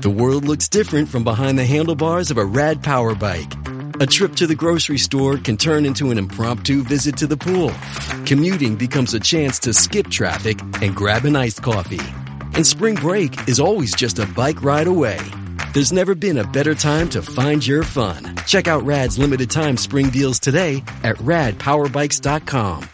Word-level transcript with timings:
The 0.00 0.08
world 0.08 0.44
looks 0.46 0.66
different 0.66 1.10
from 1.10 1.24
behind 1.24 1.58
the 1.58 1.66
handlebars 1.66 2.30
of 2.30 2.38
a 2.38 2.44
rad 2.44 2.82
power 2.82 3.14
bike. 3.14 3.52
A 4.00 4.06
trip 4.06 4.34
to 4.36 4.46
the 4.46 4.54
grocery 4.54 4.96
store 4.96 5.36
can 5.36 5.58
turn 5.58 5.84
into 5.84 6.10
an 6.10 6.16
impromptu 6.16 6.82
visit 6.82 7.18
to 7.18 7.26
the 7.26 7.36
pool. 7.36 7.70
Commuting 8.24 8.76
becomes 8.76 9.12
a 9.12 9.20
chance 9.20 9.58
to 9.58 9.74
skip 9.74 10.08
traffic 10.08 10.58
and 10.80 10.96
grab 10.96 11.26
an 11.26 11.36
iced 11.36 11.62
coffee. 11.62 12.00
And 12.54 12.66
spring 12.66 12.94
break 12.94 13.46
is 13.46 13.60
always 13.60 13.94
just 13.94 14.18
a 14.18 14.24
bike 14.24 14.62
ride 14.62 14.86
away. 14.86 15.20
There's 15.74 15.92
never 15.92 16.14
been 16.14 16.38
a 16.38 16.46
better 16.46 16.74
time 16.74 17.10
to 17.10 17.20
find 17.20 17.64
your 17.66 17.82
fun. 17.82 18.36
Check 18.46 18.68
out 18.68 18.82
RAD's 18.84 19.18
limited 19.18 19.50
time 19.50 19.76
spring 19.76 20.08
deals 20.08 20.38
today 20.38 20.82
at 21.04 21.16
radpowerbikes.com. 21.16 22.88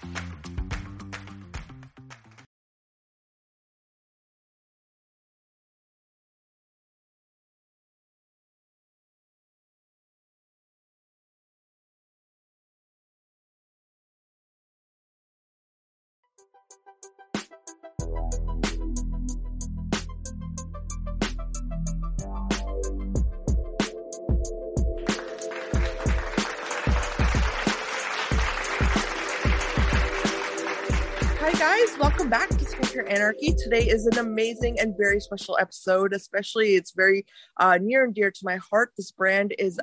Today 33.66 33.88
is 33.88 34.06
an 34.06 34.18
amazing 34.18 34.78
and 34.78 34.96
very 34.96 35.18
special 35.18 35.58
episode, 35.60 36.12
especially 36.12 36.76
it's 36.76 36.92
very 36.92 37.26
uh, 37.56 37.80
near 37.82 38.04
and 38.04 38.14
dear 38.14 38.30
to 38.30 38.40
my 38.44 38.58
heart. 38.58 38.92
This 38.96 39.10
brand 39.10 39.54
is 39.58 39.80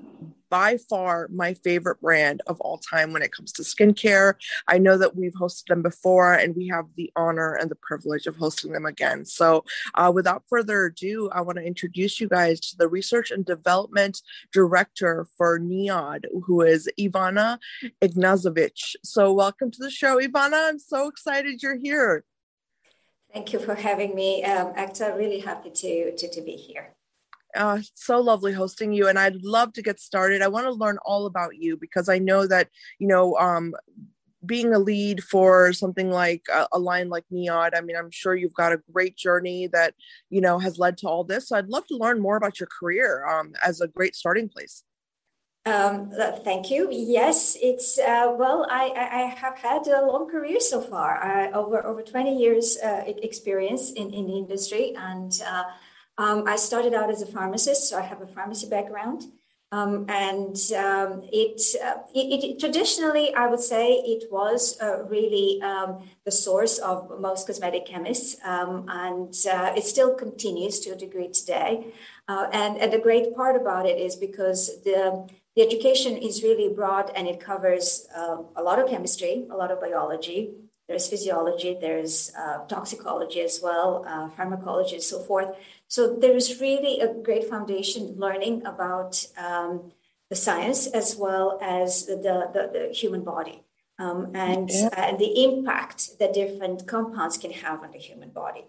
by 0.50 0.78
far 0.78 1.28
my 1.34 1.54
favorite 1.54 2.00
brand 2.00 2.42
of 2.48 2.62
all 2.62 2.78
time 2.78 3.12
when 3.12 3.22
it 3.22 3.34
comes 3.34 3.52
to 3.52 3.62
skincare. 3.62 4.36
I 4.70 4.78
know 4.78 4.98
that 4.98 5.18
we've 5.18 5.34
hosted 5.34 5.66
them 5.66 5.82
before 5.82 6.32
and 6.32 6.56
we 6.56 6.70
have 6.70 6.86
the 6.96 7.12
honor 7.18 7.56
and 7.56 7.70
the 7.70 7.76
privilege 7.76 8.26
of 8.26 8.38
hosting 8.38 8.72
them 8.72 8.86
again. 8.86 9.26
So, 9.26 9.66
uh, 9.96 10.14
without 10.16 10.44
further 10.48 10.86
ado, 10.86 11.30
I 11.34 11.42
want 11.42 11.58
to 11.58 11.66
introduce 11.66 12.22
you 12.22 12.30
guys 12.30 12.62
to 12.62 12.78
the 12.78 12.88
research 12.88 13.32
and 13.32 13.44
development 13.46 14.22
director 14.54 15.28
for 15.36 15.60
NIOD, 15.60 16.24
who 16.46 16.62
is 16.62 16.88
Ivana 16.98 17.58
Knezevic. 18.02 18.96
So, 19.04 19.34
welcome 19.34 19.72
to 19.72 19.80
the 19.84 19.92
show, 19.92 20.22
Ivana. 20.22 20.70
I'm 20.70 20.80
so 20.80 21.10
excited 21.10 21.62
you're 21.62 21.76
here. 21.76 22.24
Thank 23.34 23.52
you 23.52 23.60
for 23.60 23.74
having 23.74 24.14
me, 24.14 24.44
um, 24.44 24.74
Ekta. 24.76 25.18
Really 25.18 25.40
happy 25.40 25.72
to, 25.72 26.16
to, 26.16 26.30
to 26.30 26.42
be 26.42 26.52
here. 26.52 26.94
Uh, 27.56 27.80
so 27.94 28.20
lovely 28.20 28.54
hosting 28.54 28.94
you, 28.94 29.08
and 29.08 29.18
I'd 29.18 29.44
love 29.44 29.74
to 29.74 29.82
get 29.82 30.00
started. 30.00 30.42
I 30.42 30.48
want 30.48 30.66
to 30.66 30.72
learn 30.72 30.98
all 31.04 31.26
about 31.26 31.56
you 31.58 31.78
because 31.78 32.10
I 32.10 32.20
know 32.20 32.48
that 32.48 32.70
you 33.00 33.08
know 33.08 33.36
um, 33.38 33.74
being 34.46 34.74
a 34.74 34.80
lead 34.80 35.24
for 35.24 35.74
something 35.74 36.10
like 36.10 36.46
a, 36.52 36.68
a, 36.74 36.80
line 36.80 37.10
like 37.10 37.26
NIOD. 37.32 37.72
I 37.76 37.82
mean, 37.82 37.96
I'm 37.96 38.12
sure 38.12 38.36
you've 38.36 38.54
got 38.56 38.74
a 38.74 38.82
great 38.92 39.16
journey 39.16 39.68
that 39.68 39.94
you 40.30 40.42
know 40.42 40.60
has 40.60 40.78
led 40.78 40.98
to 41.00 41.08
all 41.08 41.24
this. 41.24 41.48
So 41.48 41.56
I'd 41.56 41.70
love 41.70 41.88
to 41.88 41.98
learn 41.98 42.22
more 42.22 42.38
about 42.38 42.60
your 42.60 42.70
career 42.80 43.26
um, 43.28 43.54
as 43.66 43.82
a 43.82 43.88
great 43.88 44.16
starting 44.16 44.50
place. 44.50 44.84
Um, 45.66 46.12
thank 46.44 46.70
you. 46.70 46.90
Yes, 46.92 47.58
it's 47.62 47.98
uh, 47.98 48.36
well. 48.38 48.68
I, 48.70 48.92
I, 48.98 49.34
have 49.34 49.58
had 49.58 49.88
a 49.88 50.06
long 50.06 50.30
career 50.30 50.60
so 50.60 50.82
far. 50.82 51.24
I, 51.24 51.52
over 51.52 51.86
over 51.86 52.02
twenty 52.02 52.38
years 52.38 52.78
uh, 52.84 53.04
experience 53.08 53.94
in, 53.94 54.14
in 54.14 54.28
the 54.28 54.38
industry, 54.38 54.94
and 54.98 55.32
uh, 55.48 55.64
um, 56.18 56.44
I 56.48 56.58
started 56.58 56.94
out 56.94 57.10
as 57.10 57.22
a 57.22 57.26
pharmacist, 57.26 57.90
so 57.90 57.98
I 57.98 58.02
have 58.02 58.22
a 58.22 58.28
pharmacy 58.28 58.68
background. 58.68 59.24
Um, 59.72 60.06
and 60.08 60.56
um, 60.78 61.24
it, 61.32 61.60
uh, 61.84 62.04
it, 62.14 62.44
it, 62.44 62.60
traditionally, 62.60 63.34
I 63.34 63.48
would 63.48 63.60
say, 63.60 63.94
it 63.94 64.26
was 64.32 64.78
uh, 64.80 65.02
really 65.06 65.60
um, 65.64 66.08
the 66.26 66.32
source 66.32 66.78
of 66.78 67.20
most 67.20 67.48
cosmetic 67.48 67.88
chemists, 67.88 68.36
um, 68.46 68.86
and 68.88 69.34
uh, 69.52 69.74
it 69.76 69.86
still 69.86 70.14
continues 70.14 70.80
to 70.82 70.92
a 70.92 70.96
degree 70.96 71.30
today. 71.30 71.92
Uh, 72.28 72.48
and, 72.54 72.78
and 72.78 72.94
the 72.94 73.00
great 73.00 73.36
part 73.36 73.56
about 73.56 73.88
it 73.88 73.98
is 73.98 74.16
because 74.16 74.84
the 74.84 75.28
the 75.56 75.62
education 75.62 76.18
is 76.18 76.44
really 76.44 76.74
broad 76.74 77.12
and 77.16 77.28
it 77.28 77.40
covers 77.40 78.08
uh, 78.16 78.38
a 78.56 78.64
lot 78.64 78.80
of 78.80 78.90
chemistry, 78.90 79.46
a 79.52 79.56
lot 79.56 79.72
of 79.72 79.80
biology, 79.80 80.52
there's 80.88 81.08
physiology, 81.08 81.78
there's 81.80 82.32
uh, 82.38 82.66
toxicology 82.66 83.42
as 83.42 83.62
well, 83.64 84.04
uh, 84.08 84.30
pharmacology, 84.30 84.96
and 84.96 85.04
so 85.04 85.20
forth. 85.20 85.56
So 85.88 86.16
there's 86.16 86.60
really 86.60 87.00
a 87.00 87.14
great 87.14 87.50
foundation 87.50 88.16
learning 88.18 88.66
about 88.66 89.26
um, 89.38 89.92
the 90.30 90.36
science 90.36 90.88
as 90.88 91.16
well 91.16 91.58
as 91.62 92.06
the, 92.06 92.16
the, 92.18 92.70
the 92.74 92.94
human 92.94 93.24
body 93.24 93.64
um, 93.98 94.32
and, 94.36 94.70
yeah. 94.70 94.90
and 94.98 95.20
the 95.20 95.44
impact 95.44 96.20
that 96.20 96.34
different 96.34 96.88
compounds 96.88 97.38
can 97.38 97.52
have 97.52 97.82
on 97.82 97.92
the 97.92 98.00
human 98.00 98.30
body. 98.30 98.66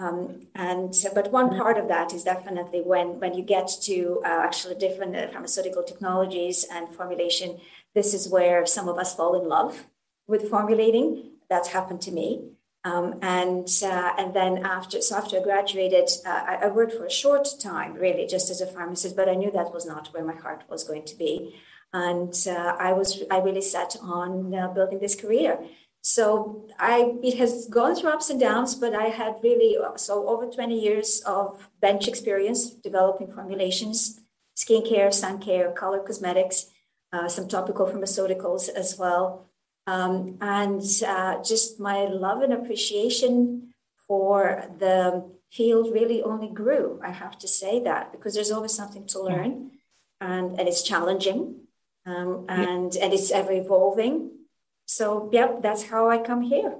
Um, 0.00 0.46
and 0.54 0.94
but 1.14 1.30
one 1.30 1.50
part 1.50 1.76
of 1.76 1.88
that 1.88 2.14
is 2.14 2.24
definitely 2.24 2.80
when 2.80 3.20
when 3.20 3.34
you 3.34 3.42
get 3.42 3.68
to 3.82 4.22
uh, 4.24 4.28
actually 4.28 4.76
different 4.76 5.14
uh, 5.14 5.28
pharmaceutical 5.28 5.82
technologies 5.82 6.64
and 6.72 6.88
formulation. 6.88 7.60
This 7.94 8.14
is 8.14 8.28
where 8.28 8.64
some 8.64 8.88
of 8.88 8.96
us 8.98 9.14
fall 9.14 9.40
in 9.40 9.46
love 9.48 9.86
with 10.26 10.48
formulating 10.48 11.32
that's 11.50 11.68
happened 11.68 12.00
to 12.02 12.12
me. 12.12 12.28
Um, 12.82 13.18
and 13.20 13.68
uh, 13.82 14.12
and 14.16 14.32
then 14.32 14.64
after 14.64 15.02
so 15.02 15.16
after 15.16 15.36
I 15.38 15.42
graduated, 15.42 16.08
uh, 16.24 16.44
I, 16.50 16.54
I, 16.62 16.68
worked 16.68 16.94
for 16.94 17.04
a 17.04 17.10
short 17.10 17.46
time, 17.62 17.92
really, 17.92 18.26
just 18.26 18.48
as 18.48 18.62
a 18.62 18.66
pharmacist. 18.66 19.16
But 19.16 19.28
I 19.28 19.34
knew 19.34 19.50
that 19.50 19.74
was 19.74 19.84
not 19.84 20.08
where 20.14 20.24
my 20.24 20.34
heart 20.34 20.64
was 20.70 20.82
going 20.82 21.04
to 21.04 21.14
be, 21.14 21.60
and 21.92 22.32
uh, 22.46 22.76
I 22.78 22.94
was 22.94 23.22
I 23.30 23.40
really 23.40 23.60
set 23.60 23.96
on 24.00 24.54
uh, 24.54 24.68
building 24.68 24.98
this 24.98 25.14
career. 25.14 25.58
So 26.02 26.66
I 26.78 27.14
it 27.22 27.36
has 27.38 27.66
gone 27.68 27.94
through 27.94 28.10
ups 28.10 28.30
and 28.30 28.40
downs, 28.40 28.74
but 28.74 28.94
I 28.94 29.08
had 29.08 29.34
really 29.42 29.76
so 29.96 30.28
over 30.28 30.46
twenty 30.46 30.80
years 30.80 31.20
of 31.26 31.68
bench 31.80 32.08
experience 32.08 32.70
developing 32.70 33.30
formulations, 33.30 34.20
skincare, 34.56 35.12
sun 35.12 35.40
care, 35.40 35.70
color 35.72 36.00
cosmetics, 36.00 36.66
uh, 37.12 37.28
some 37.28 37.48
topical 37.48 37.86
pharmaceuticals 37.86 38.68
as 38.68 38.98
well. 38.98 39.46
Um, 39.86 40.38
and 40.40 40.82
uh, 41.06 41.42
just 41.42 41.80
my 41.80 42.04
love 42.06 42.42
and 42.42 42.52
appreciation 42.52 43.74
for 44.06 44.64
the 44.78 45.30
field 45.52 45.92
really 45.92 46.22
only 46.22 46.48
grew. 46.48 47.00
I 47.04 47.10
have 47.10 47.36
to 47.38 47.48
say 47.48 47.82
that 47.84 48.12
because 48.12 48.34
there's 48.34 48.50
always 48.50 48.72
something 48.72 49.06
to 49.08 49.22
learn, 49.22 49.72
and, 50.20 50.58
and 50.58 50.68
it's 50.68 50.82
challenging, 50.82 51.66
um, 52.06 52.46
and 52.48 52.96
and 52.96 53.12
it's 53.12 53.30
ever 53.30 53.52
evolving. 53.52 54.30
So, 54.90 55.30
yep, 55.32 55.62
that's 55.62 55.84
how 55.84 56.10
I 56.10 56.18
come 56.18 56.42
here. 56.42 56.74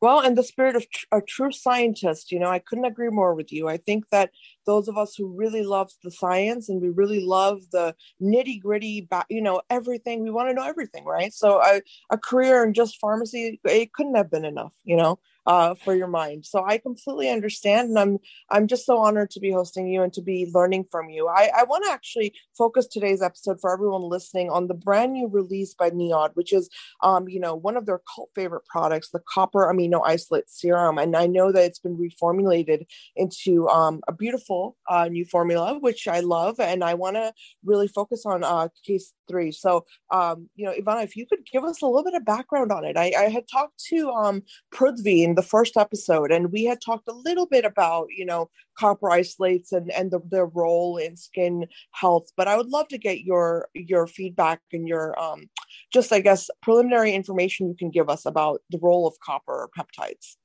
Well, 0.00 0.20
in 0.20 0.36
the 0.36 0.42
spirit 0.42 0.74
of 0.74 0.88
tr- 0.88 1.06
a 1.12 1.20
true 1.20 1.52
scientist, 1.52 2.32
you 2.32 2.38
know, 2.38 2.48
I 2.48 2.58
couldn't 2.58 2.86
agree 2.86 3.10
more 3.10 3.34
with 3.34 3.52
you. 3.52 3.68
I 3.68 3.76
think 3.76 4.08
that 4.08 4.30
those 4.66 4.88
of 4.88 4.96
us 4.96 5.14
who 5.16 5.34
really 5.34 5.62
love 5.62 5.90
the 6.02 6.10
science 6.10 6.68
and 6.68 6.80
we 6.80 6.88
really 6.88 7.24
love 7.24 7.62
the 7.72 7.94
nitty 8.20 8.60
gritty, 8.60 9.08
you 9.28 9.42
know, 9.42 9.60
everything, 9.70 10.22
we 10.22 10.30
want 10.30 10.48
to 10.48 10.54
know 10.54 10.66
everything, 10.66 11.04
right? 11.04 11.32
So, 11.32 11.60
a, 11.62 11.80
a 12.10 12.18
career 12.18 12.64
in 12.64 12.74
just 12.74 12.98
pharmacy, 13.00 13.60
it 13.64 13.92
couldn't 13.92 14.14
have 14.14 14.30
been 14.30 14.44
enough, 14.44 14.74
you 14.84 14.96
know 14.96 15.18
uh, 15.46 15.74
for 15.74 15.94
your 15.94 16.06
mind. 16.06 16.46
So 16.46 16.64
I 16.64 16.78
completely 16.78 17.28
understand, 17.30 17.90
and 17.90 17.98
I'm 17.98 18.18
I'm 18.50 18.66
just 18.66 18.86
so 18.86 18.98
honored 18.98 19.30
to 19.30 19.40
be 19.40 19.50
hosting 19.50 19.88
you 19.88 20.02
and 20.02 20.12
to 20.12 20.22
be 20.22 20.50
learning 20.52 20.86
from 20.90 21.10
you. 21.10 21.28
I, 21.28 21.50
I 21.56 21.64
want 21.64 21.84
to 21.84 21.90
actually 21.90 22.34
focus 22.56 22.86
today's 22.86 23.22
episode 23.22 23.60
for 23.60 23.72
everyone 23.72 24.02
listening 24.02 24.50
on 24.50 24.68
the 24.68 24.74
brand 24.74 25.12
new 25.12 25.28
release 25.28 25.74
by 25.74 25.90
NIOD, 25.90 26.30
which 26.34 26.52
is 26.52 26.68
um, 27.02 27.28
you 27.28 27.40
know 27.40 27.54
one 27.54 27.76
of 27.76 27.86
their 27.86 28.00
cult 28.14 28.30
favorite 28.34 28.64
products, 28.66 29.10
the 29.10 29.22
copper 29.28 29.72
amino 29.72 30.00
isolate 30.04 30.48
serum, 30.48 30.98
and 30.98 31.16
I 31.16 31.26
know 31.26 31.52
that 31.52 31.64
it's 31.64 31.78
been 31.78 31.96
reformulated 31.96 32.86
into 33.16 33.68
um, 33.68 34.00
a 34.08 34.12
beautiful 34.12 34.51
uh, 34.88 35.08
new 35.08 35.24
formula, 35.24 35.78
which 35.78 36.08
I 36.08 36.20
love, 36.20 36.60
and 36.60 36.82
I 36.82 36.94
want 36.94 37.16
to 37.16 37.32
really 37.64 37.88
focus 37.88 38.24
on 38.26 38.44
uh, 38.44 38.68
CAIS 38.86 39.14
3. 39.28 39.52
So 39.52 39.84
um, 40.10 40.48
you 40.56 40.64
know, 40.64 40.72
Ivana, 40.72 41.04
if 41.04 41.16
you 41.16 41.26
could 41.26 41.46
give 41.50 41.64
us 41.64 41.82
a 41.82 41.86
little 41.86 42.04
bit 42.04 42.14
of 42.14 42.24
background 42.24 42.72
on 42.72 42.84
it. 42.84 42.96
I, 42.96 43.12
I 43.16 43.28
had 43.28 43.44
talked 43.48 43.82
to 43.88 44.10
um, 44.10 44.42
Prithvi 44.74 45.22
in 45.22 45.34
the 45.34 45.42
first 45.42 45.76
episode, 45.76 46.30
and 46.30 46.52
we 46.52 46.64
had 46.64 46.80
talked 46.80 47.08
a 47.08 47.12
little 47.12 47.46
bit 47.46 47.64
about 47.64 48.08
you 48.16 48.24
know 48.24 48.50
copper 48.78 49.10
isolates 49.10 49.72
and 49.72 49.90
and 49.92 50.10
the, 50.10 50.20
their 50.30 50.46
role 50.46 50.96
in 50.96 51.16
skin 51.16 51.66
health. 51.92 52.30
But 52.36 52.48
I 52.48 52.56
would 52.56 52.68
love 52.68 52.88
to 52.88 52.98
get 52.98 53.20
your 53.20 53.68
your 53.74 54.06
feedback 54.06 54.60
and 54.72 54.88
your 54.88 55.18
um, 55.20 55.48
just 55.92 56.12
I 56.12 56.20
guess 56.20 56.50
preliminary 56.62 57.12
information 57.12 57.68
you 57.68 57.76
can 57.76 57.90
give 57.90 58.08
us 58.08 58.26
about 58.26 58.60
the 58.70 58.78
role 58.80 59.06
of 59.06 59.18
copper 59.20 59.68
peptides. 59.76 60.36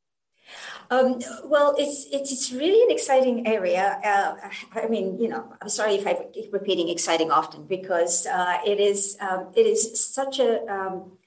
Um, 0.89 1.19
well, 1.43 1.75
it's, 1.77 2.07
it's, 2.11 2.31
it's 2.31 2.51
really 2.51 2.81
an 2.83 2.91
exciting 2.91 3.45
area. 3.45 3.99
Uh, 4.03 4.35
I 4.79 4.87
mean, 4.87 5.19
you 5.19 5.27
know, 5.27 5.53
I'm 5.61 5.69
sorry 5.69 5.95
if 5.95 6.07
I 6.07 6.13
keep 6.33 6.53
repeating 6.53 6.89
exciting 6.89 7.31
often 7.31 7.65
because 7.65 8.25
uh, 8.25 8.57
it 8.65 8.79
is 8.79 9.17
um, 9.19 9.47
it 9.55 9.65
is 9.65 9.99
such 10.13 10.39
a 10.39 10.65
um, 10.71 11.17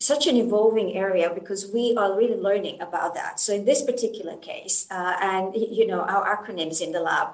such 0.00 0.26
an 0.26 0.36
evolving 0.36 0.96
area 0.96 1.30
because 1.32 1.70
we 1.72 1.94
are 1.96 2.16
really 2.16 2.36
learning 2.36 2.80
about 2.80 3.14
that. 3.14 3.38
So 3.38 3.52
in 3.52 3.66
this 3.66 3.82
particular 3.82 4.36
case, 4.38 4.86
uh, 4.90 5.16
and 5.20 5.54
you 5.54 5.86
know 5.86 6.00
our 6.00 6.24
acronyms 6.36 6.80
in 6.80 6.92
the 6.92 7.00
lab, 7.00 7.28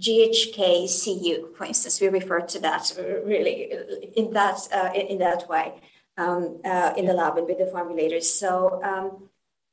GHKCU, 0.00 1.56
for 1.56 1.64
instance, 1.64 2.00
we 2.00 2.08
refer 2.08 2.40
to 2.40 2.58
that 2.60 2.92
really 3.24 3.72
in 4.16 4.32
that 4.32 4.58
uh, 4.72 4.90
in 4.94 5.18
that 5.18 5.48
way 5.48 5.74
um, 6.16 6.60
uh, 6.64 6.92
in 6.96 7.06
the 7.06 7.14
lab 7.14 7.38
and 7.38 7.46
with 7.46 7.58
the 7.58 7.66
formulators. 7.66 8.24
So 8.24 8.82
um, 8.82 9.28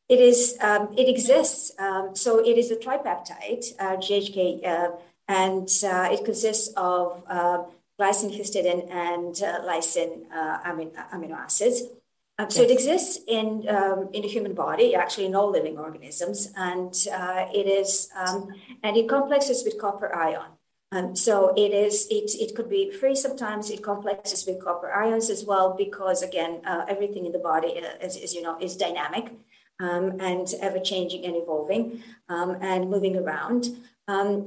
it 0.08 0.20
is 0.20 0.58
um, 0.62 0.94
it 0.98 1.10
exists. 1.10 1.72
Um, 1.80 2.16
so 2.16 2.40
it 2.40 2.58
is 2.58 2.72
a 2.72 2.76
tripeptide, 2.76 3.74
uh, 3.80 3.98
GHK, 3.98 4.66
uh, 4.66 4.92
and 5.28 5.70
uh, 5.84 6.10
it 6.12 6.24
consists 6.24 6.74
of 6.78 7.24
uh, 7.28 7.64
glycine, 8.00 8.38
histidine, 8.38 8.90
and 8.92 9.34
lysine 9.66 10.28
amino, 10.66 10.92
amino 11.12 11.36
acids. 11.38 11.84
Um, 12.38 12.50
so 12.52 12.62
yes. 12.62 12.70
it 12.70 12.74
exists 12.74 13.20
in 13.28 13.66
um, 13.70 14.10
in 14.12 14.22
the 14.22 14.28
human 14.28 14.54
body, 14.54 14.94
actually 14.94 15.26
in 15.26 15.36
all 15.36 15.50
living 15.50 15.78
organisms, 15.78 16.52
and 16.58 16.94
uh, 17.12 17.48
it 17.54 17.66
is 17.66 18.10
um, 18.16 18.50
and 18.84 18.98
it 18.98 19.08
complexes 19.08 19.64
with 19.64 19.80
copper 19.80 20.14
ion. 20.14 20.52
Um, 20.92 21.16
so 21.16 21.54
it 21.56 21.74
is 21.74 22.08
it 22.12 22.32
it 22.36 22.54
could 22.54 22.70
be 22.70 22.92
free 22.92 23.16
sometimes. 23.16 23.72
It 23.72 23.82
complexes 23.82 24.46
with 24.46 24.62
copper 24.62 24.92
ions 24.92 25.30
as 25.30 25.46
well 25.46 25.76
because 25.78 26.22
again 26.24 26.62
uh, 26.66 26.86
everything 26.90 27.26
in 27.26 27.32
the 27.32 27.40
body, 27.40 27.80
uh, 27.82 27.98
as, 28.02 28.18
as, 28.18 28.34
you 28.36 28.42
know, 28.42 28.60
is 28.60 28.76
dynamic 28.76 29.32
um, 29.80 30.20
and 30.20 30.48
ever 30.62 30.80
changing 30.80 31.26
and 31.26 31.36
evolving 31.36 32.04
um, 32.30 32.58
and 32.62 32.90
moving 32.90 33.16
around. 33.18 33.78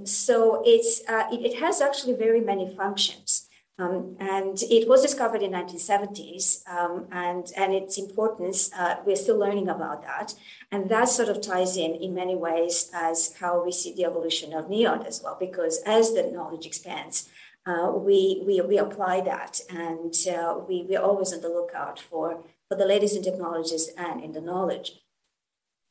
so 0.04 0.62
it's 0.64 1.02
uh, 1.08 1.26
it, 1.32 1.40
it 1.48 1.54
has 1.58 1.80
actually 1.80 2.14
very 2.14 2.40
many 2.40 2.66
functions. 2.75 3.48
Um, 3.80 4.16
and 4.19 4.60
it 4.62 4.88
was 4.88 5.02
discovered 5.02 5.40
in 5.40 5.52
1970s, 5.52 6.69
um, 6.69 7.06
and 7.12 7.46
and 7.56 7.72
its 7.72 7.96
importance 7.96 8.72
uh, 8.76 8.96
we're 9.06 9.14
still 9.14 9.38
learning 9.38 9.69
about 9.69 10.02
that, 10.02 10.34
and 10.72 10.88
that 10.90 11.08
sort 11.08 11.28
of 11.28 11.40
ties 11.40 11.76
in 11.76 11.94
in 11.94 12.12
many 12.12 12.34
ways 12.34 12.90
as 12.92 13.34
how 13.38 13.64
we 13.64 13.70
see 13.70 13.94
the 13.94 14.04
evolution 14.04 14.52
of 14.52 14.64
NIOD 14.66 15.06
as 15.06 15.22
well, 15.22 15.36
because 15.38 15.80
as 15.86 16.12
the 16.12 16.25
knowledge 16.25 16.66
expands, 16.66 17.28
uh, 17.66 17.92
we, 17.94 18.42
we 18.44 18.60
we 18.62 18.78
apply 18.78 19.20
that, 19.20 19.60
and 19.70 20.12
uh, 20.26 20.58
we 20.69 20.84
we're 20.88 21.00
always 21.00 21.32
on 21.32 21.40
the 21.40 21.48
lookout 21.48 22.00
for 22.00 22.42
for 22.69 22.76
the 22.76 22.84
latest 22.84 23.16
in 23.16 23.22
technologies 23.22 23.90
and 23.96 24.25
in 24.25 24.32
the 24.32 24.40
knowledge. 24.40 24.94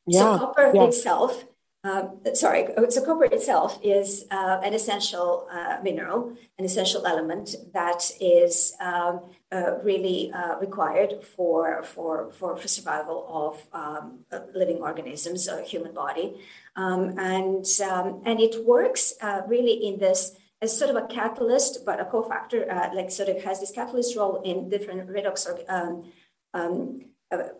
Yeah, 0.08 0.20
so 0.20 0.38
copper 0.38 0.72
yeah. 0.74 0.84
itself 0.84 1.44
um, 1.84 2.18
sorry, 2.34 2.66
so 2.90 3.04
copper 3.04 3.24
itself 3.24 3.78
is 3.84 4.26
uh, 4.32 4.60
an 4.64 4.74
essential 4.74 5.46
uh, 5.50 5.78
mineral, 5.82 6.36
an 6.58 6.64
essential 6.64 7.06
element 7.06 7.54
that 7.72 8.10
is 8.20 8.74
um, 8.80 9.20
uh, 9.52 9.78
really 9.84 10.32
uh, 10.32 10.58
required 10.58 11.22
for, 11.22 11.84
for, 11.84 12.32
for, 12.32 12.56
for 12.56 12.68
survival 12.68 13.26
of 13.28 13.80
um, 13.80 14.24
living 14.54 14.78
organisms, 14.78 15.46
a 15.46 15.62
human 15.62 15.94
body. 15.94 16.40
Um, 16.74 17.16
and, 17.16 17.64
um, 17.88 18.22
and 18.26 18.40
it 18.40 18.66
works 18.66 19.14
uh, 19.20 19.42
really 19.46 19.86
in 19.86 20.00
this 20.00 20.36
as 20.60 20.76
sort 20.76 20.90
of 20.90 20.96
a 20.96 21.06
catalyst, 21.06 21.86
but 21.86 22.00
a 22.00 22.04
cofactor, 22.04 22.68
uh, 22.68 22.90
like 22.92 23.12
sort 23.12 23.28
of 23.28 23.40
has 23.44 23.60
this 23.60 23.70
catalyst 23.70 24.16
role 24.16 24.42
in 24.42 24.68
different 24.68 25.08
redox 25.08 25.46
or 25.46 25.56
um, 25.72 26.10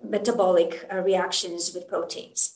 metabolic 0.03 0.89
reactions 0.93 1.75
with 1.75 1.89
proteins. 1.89 2.55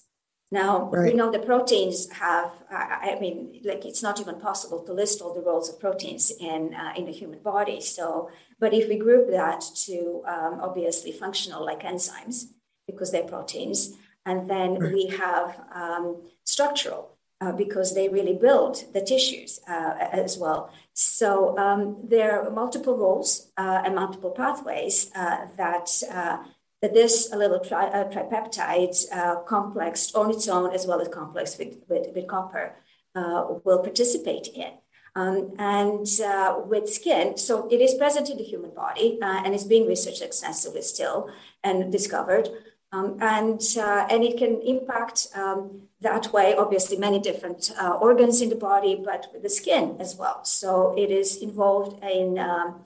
Now, 0.50 0.90
right. 0.90 1.10
we 1.10 1.16
know 1.16 1.30
the 1.30 1.38
proteins 1.38 2.10
have, 2.12 2.50
I 2.70 3.16
mean, 3.18 3.62
like 3.64 3.86
it's 3.86 4.02
not 4.02 4.20
even 4.20 4.38
possible 4.38 4.80
to 4.84 4.92
list 4.92 5.22
all 5.22 5.32
the 5.32 5.40
roles 5.40 5.70
of 5.70 5.80
proteins 5.80 6.30
in, 6.30 6.74
uh, 6.74 6.92
in 6.94 7.06
the 7.06 7.12
human 7.12 7.38
body. 7.38 7.80
So, 7.80 8.30
but 8.60 8.74
if 8.74 8.86
we 8.86 8.96
group 8.98 9.30
that 9.30 9.62
to 9.86 10.22
um, 10.26 10.60
obviously 10.60 11.10
functional 11.10 11.64
like 11.64 11.82
enzymes, 11.82 12.48
because 12.86 13.10
they're 13.10 13.24
proteins, 13.24 13.96
and 14.26 14.48
then 14.48 14.78
right. 14.78 14.92
we 14.92 15.06
have 15.06 15.58
um, 15.74 16.20
structural, 16.44 17.16
uh, 17.40 17.52
because 17.52 17.94
they 17.94 18.08
really 18.08 18.34
build 18.34 18.84
the 18.92 19.00
tissues 19.00 19.58
uh, 19.66 19.94
as 20.12 20.36
well. 20.38 20.70
So 20.92 21.58
um, 21.58 21.96
there 22.04 22.42
are 22.42 22.50
multiple 22.50 22.96
roles 22.96 23.50
uh, 23.56 23.82
and 23.84 23.94
multiple 23.94 24.30
pathways 24.30 25.10
uh, 25.14 25.46
that 25.56 25.88
uh, 26.12 26.44
that 26.82 26.92
this 26.92 27.30
little 27.32 27.60
tri- 27.60 27.90
tripeptide 28.12 28.96
uh, 29.12 29.36
complex 29.42 30.12
on 30.14 30.30
its 30.30 30.48
own, 30.48 30.74
as 30.74 30.84
well 30.86 31.00
as 31.00 31.08
complex 31.08 31.56
with, 31.56 31.78
with, 31.88 32.08
with 32.14 32.26
copper, 32.26 32.74
uh, 33.14 33.44
will 33.64 33.78
participate 33.78 34.48
in. 34.48 34.72
Um, 35.14 35.52
and 35.58 36.06
uh, 36.24 36.60
with 36.66 36.88
skin, 36.88 37.36
so 37.36 37.68
it 37.70 37.80
is 37.80 37.94
present 37.94 38.30
in 38.30 38.38
the 38.38 38.42
human 38.42 38.70
body 38.74 39.18
uh, 39.22 39.42
and 39.44 39.54
is 39.54 39.64
being 39.64 39.86
researched 39.86 40.22
extensively 40.22 40.82
still 40.82 41.30
and 41.62 41.92
discovered. 41.92 42.48
Um, 42.92 43.18
and, 43.20 43.60
uh, 43.78 44.06
and 44.10 44.24
it 44.24 44.36
can 44.38 44.60
impact 44.62 45.28
um, 45.34 45.82
that 46.00 46.32
way, 46.32 46.54
obviously, 46.54 46.96
many 46.96 47.20
different 47.20 47.70
organs 48.00 48.42
in 48.42 48.48
the 48.48 48.56
body, 48.56 49.00
but 49.02 49.28
with 49.32 49.42
the 49.42 49.50
skin 49.50 49.96
as 50.00 50.16
well. 50.16 50.44
So 50.44 50.94
it 50.98 51.10
is 51.10 51.36
involved 51.36 52.02
in 52.02 52.38
um, 52.38 52.84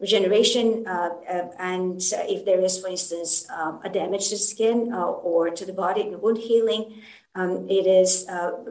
regeneration, 0.00 0.86
uh, 0.86 1.10
uh, 1.28 1.48
and 1.58 2.00
if 2.28 2.44
there 2.44 2.60
is, 2.60 2.80
for 2.80 2.88
instance, 2.88 3.48
um, 3.50 3.80
a 3.84 3.88
damage 3.88 4.28
to 4.30 4.34
the 4.34 4.42
skin 4.42 4.92
or 4.92 5.50
to 5.50 5.64
the 5.64 5.72
body, 5.72 6.02
wound 6.22 6.38
healing, 6.38 7.02
um, 7.36 7.68
it 7.68 7.86
is 7.86 8.26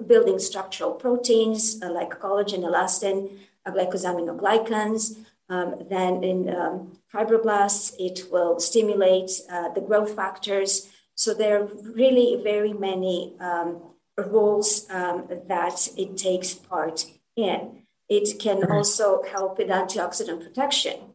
building 0.07 0.39
structural 0.39 0.91
proteins 0.93 1.79
like 1.81 2.19
collagen, 2.19 2.63
elastin, 2.63 3.39
glycosaminoglycans. 3.67 5.17
Um, 5.49 5.75
then 5.89 6.23
in 6.23 6.49
um, 6.55 6.93
fibroblasts, 7.13 7.93
it 7.99 8.31
will 8.31 8.59
stimulate 8.59 9.31
the 9.75 9.83
growth 9.85 10.15
factors. 10.15 10.89
So 11.15 11.33
there 11.33 11.61
are 11.61 11.69
really 11.83 12.41
very 12.43 12.73
many 12.73 13.35
um, 13.39 13.81
roles 14.17 14.89
um, 14.89 15.27
that 15.47 15.89
it 15.97 16.17
takes 16.17 16.53
part 16.53 17.05
in. 17.35 17.82
It 18.09 18.39
can 18.39 18.71
also 18.71 19.23
help 19.23 19.57
with 19.57 19.69
antioxidant 19.69 20.43
protection 20.43 21.13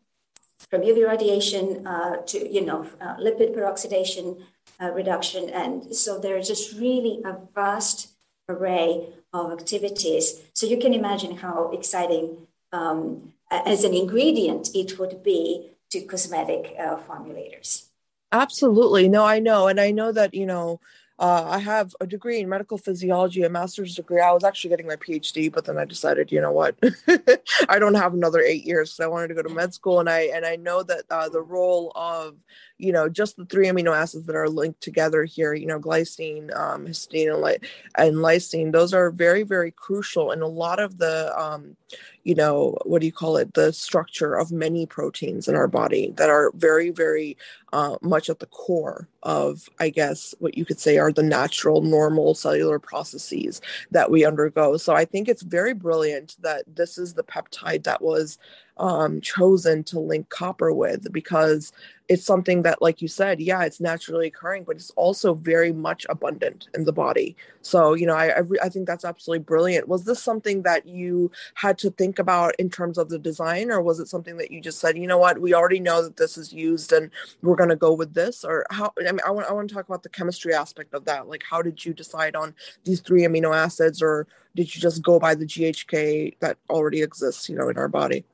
from 0.70 0.82
UV 0.82 1.06
radiation 1.06 1.86
uh, 1.86 2.16
to, 2.26 2.52
you 2.52 2.64
know, 2.64 2.86
uh, 3.00 3.16
lipid 3.16 3.54
peroxidation 3.54 4.42
uh, 4.80 4.90
reduction. 4.90 5.48
And 5.48 5.94
so 5.94 6.18
there's 6.18 6.48
just 6.48 6.78
really 6.78 7.20
a 7.24 7.36
vast 7.54 8.08
array 8.48 9.08
of 9.32 9.52
activities. 9.52 10.42
So 10.54 10.66
you 10.66 10.78
can 10.78 10.94
imagine 10.94 11.36
how 11.36 11.70
exciting 11.72 12.46
um, 12.72 13.32
as 13.50 13.84
an 13.84 13.94
ingredient 13.94 14.70
it 14.74 14.98
would 14.98 15.22
be 15.22 15.70
to 15.90 16.00
cosmetic 16.00 16.74
uh, 16.78 16.96
formulators. 16.96 17.84
Absolutely. 18.32 19.08
No, 19.08 19.24
I 19.24 19.38
know. 19.38 19.68
And 19.68 19.80
I 19.80 19.90
know 19.90 20.12
that, 20.12 20.34
you 20.34 20.44
know, 20.44 20.80
uh, 21.18 21.46
I 21.48 21.58
have 21.58 21.96
a 22.00 22.06
degree 22.06 22.38
in 22.38 22.48
medical 22.48 22.78
physiology, 22.78 23.42
a 23.42 23.50
master's 23.50 23.96
degree. 23.96 24.20
I 24.20 24.30
was 24.30 24.44
actually 24.44 24.70
getting 24.70 24.86
my 24.86 24.96
PhD, 24.96 25.52
but 25.52 25.64
then 25.64 25.76
I 25.76 25.84
decided, 25.84 26.30
you 26.30 26.40
know 26.40 26.52
what, 26.52 26.76
I 27.68 27.80
don't 27.80 27.94
have 27.94 28.14
another 28.14 28.40
eight 28.40 28.64
years. 28.64 28.92
So 28.92 29.04
I 29.04 29.08
wanted 29.08 29.28
to 29.28 29.34
go 29.34 29.42
to 29.42 29.48
med 29.48 29.74
school, 29.74 29.98
and 29.98 30.08
I 30.08 30.30
and 30.34 30.46
I 30.46 30.56
know 30.56 30.84
that 30.84 31.04
uh, 31.10 31.28
the 31.28 31.42
role 31.42 31.90
of 31.96 32.36
you 32.78 32.92
know 32.92 33.08
just 33.08 33.36
the 33.36 33.44
three 33.44 33.66
amino 33.66 33.96
acids 33.96 34.26
that 34.26 34.36
are 34.36 34.48
linked 34.48 34.80
together 34.80 35.24
here, 35.24 35.52
you 35.54 35.66
know, 35.66 35.80
glycine, 35.80 36.54
um, 36.56 36.86
histidine, 36.86 37.32
and, 37.32 37.40
ly- 37.40 37.58
and 37.96 38.16
lysine, 38.16 38.72
those 38.72 38.94
are 38.94 39.10
very 39.10 39.42
very 39.42 39.70
crucial 39.70 40.32
in 40.32 40.40
a 40.40 40.46
lot 40.46 40.78
of 40.78 40.98
the 40.98 41.36
um, 41.38 41.76
you 42.24 42.34
know 42.34 42.76
what 42.84 43.00
do 43.00 43.06
you 43.06 43.12
call 43.12 43.36
it? 43.36 43.54
The 43.54 43.72
structure 43.72 44.34
of 44.34 44.52
many 44.52 44.86
proteins 44.86 45.48
in 45.48 45.54
our 45.54 45.68
body 45.68 46.12
that 46.16 46.30
are 46.30 46.52
very 46.54 46.90
very 46.90 47.36
uh, 47.72 47.96
much 48.00 48.30
at 48.30 48.38
the 48.38 48.46
core 48.46 49.08
of 49.24 49.68
i 49.80 49.90
guess 49.90 50.34
what 50.38 50.56
you 50.56 50.64
could 50.64 50.78
say 50.78 50.96
are 50.96 51.12
the 51.12 51.22
natural 51.22 51.82
normal 51.82 52.34
cellular 52.34 52.78
processes 52.78 53.60
that 53.90 54.10
we 54.10 54.24
undergo. 54.24 54.76
So 54.76 54.94
i 54.94 55.04
think 55.04 55.28
it's 55.28 55.42
very 55.42 55.74
brilliant 55.74 56.36
that 56.40 56.64
this 56.72 56.98
is 56.98 57.14
the 57.14 57.24
peptide 57.24 57.84
that 57.84 58.00
was 58.00 58.38
um, 58.78 59.20
chosen 59.20 59.82
to 59.84 59.98
link 59.98 60.28
copper 60.28 60.72
with 60.72 61.12
because 61.12 61.72
it's 62.08 62.24
something 62.24 62.62
that 62.62 62.80
like 62.80 63.02
you 63.02 63.08
said 63.08 63.38
yeah 63.38 63.62
it's 63.64 63.80
naturally 63.80 64.28
occurring 64.28 64.64
but 64.64 64.76
it's 64.76 64.90
also 64.92 65.34
very 65.34 65.72
much 65.72 66.06
abundant 66.08 66.68
in 66.74 66.84
the 66.84 66.92
body. 66.92 67.36
So 67.62 67.94
you 67.94 68.06
know 68.06 68.14
i 68.14 68.28
I, 68.28 68.38
re- 68.40 68.58
I, 68.62 68.68
think 68.68 68.86
that's 68.86 69.04
absolutely 69.04 69.44
brilliant. 69.44 69.88
Was 69.88 70.04
this 70.04 70.22
something 70.22 70.62
that 70.62 70.86
you 70.86 71.30
had 71.54 71.76
to 71.78 71.90
think 71.90 72.18
about 72.18 72.54
in 72.58 72.70
terms 72.70 72.98
of 72.98 73.08
the 73.08 73.18
design 73.18 73.70
or 73.70 73.82
was 73.82 74.00
it 74.00 74.08
something 74.08 74.36
that 74.38 74.50
you 74.50 74.60
just 74.60 74.78
said 74.78 74.96
you 74.96 75.06
know 75.06 75.18
what? 75.18 75.40
We 75.40 75.54
already 75.54 75.80
know 75.80 76.02
that 76.02 76.16
this 76.16 76.38
is 76.38 76.52
used 76.52 76.92
and 76.92 77.10
we're 77.42 77.56
going 77.56 77.70
to 77.70 77.76
go 77.76 77.92
with 77.92 78.14
this 78.14 78.44
or 78.44 78.64
how 78.70 78.92
i 78.98 79.12
mean 79.12 79.20
i 79.26 79.30
want, 79.30 79.48
I 79.48 79.52
want 79.52 79.68
to 79.68 79.74
talk 79.74 79.88
about 79.88 80.02
the 80.02 80.08
chemistry 80.08 80.54
aspect 80.54 80.94
of 80.94 81.04
that. 81.06 81.28
Like 81.28 81.42
how 81.48 81.62
did 81.62 81.84
you 81.84 81.92
decide 81.92 82.36
on 82.36 82.54
these 82.84 83.00
three 83.00 83.22
amino 83.22 83.54
acids 83.54 84.02
or 84.02 84.26
did 84.56 84.74
you 84.74 84.80
just 84.80 85.02
go 85.02 85.18
by 85.18 85.34
the 85.34 85.46
ghk 85.46 86.36
that 86.40 86.56
already 86.70 87.02
exists 87.02 87.48
you 87.48 87.56
know 87.56 87.68
in 87.68 87.76
our 87.78 87.88
body 87.88 88.24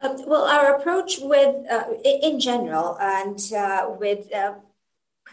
uh, 0.00 0.16
well, 0.26 0.44
our 0.44 0.76
approach 0.76 1.18
with, 1.20 1.56
uh, 1.70 1.84
in 2.04 2.38
general, 2.38 2.96
and 3.00 3.40
uh, 3.56 3.88
with, 3.98 4.32
uh, 4.32 4.54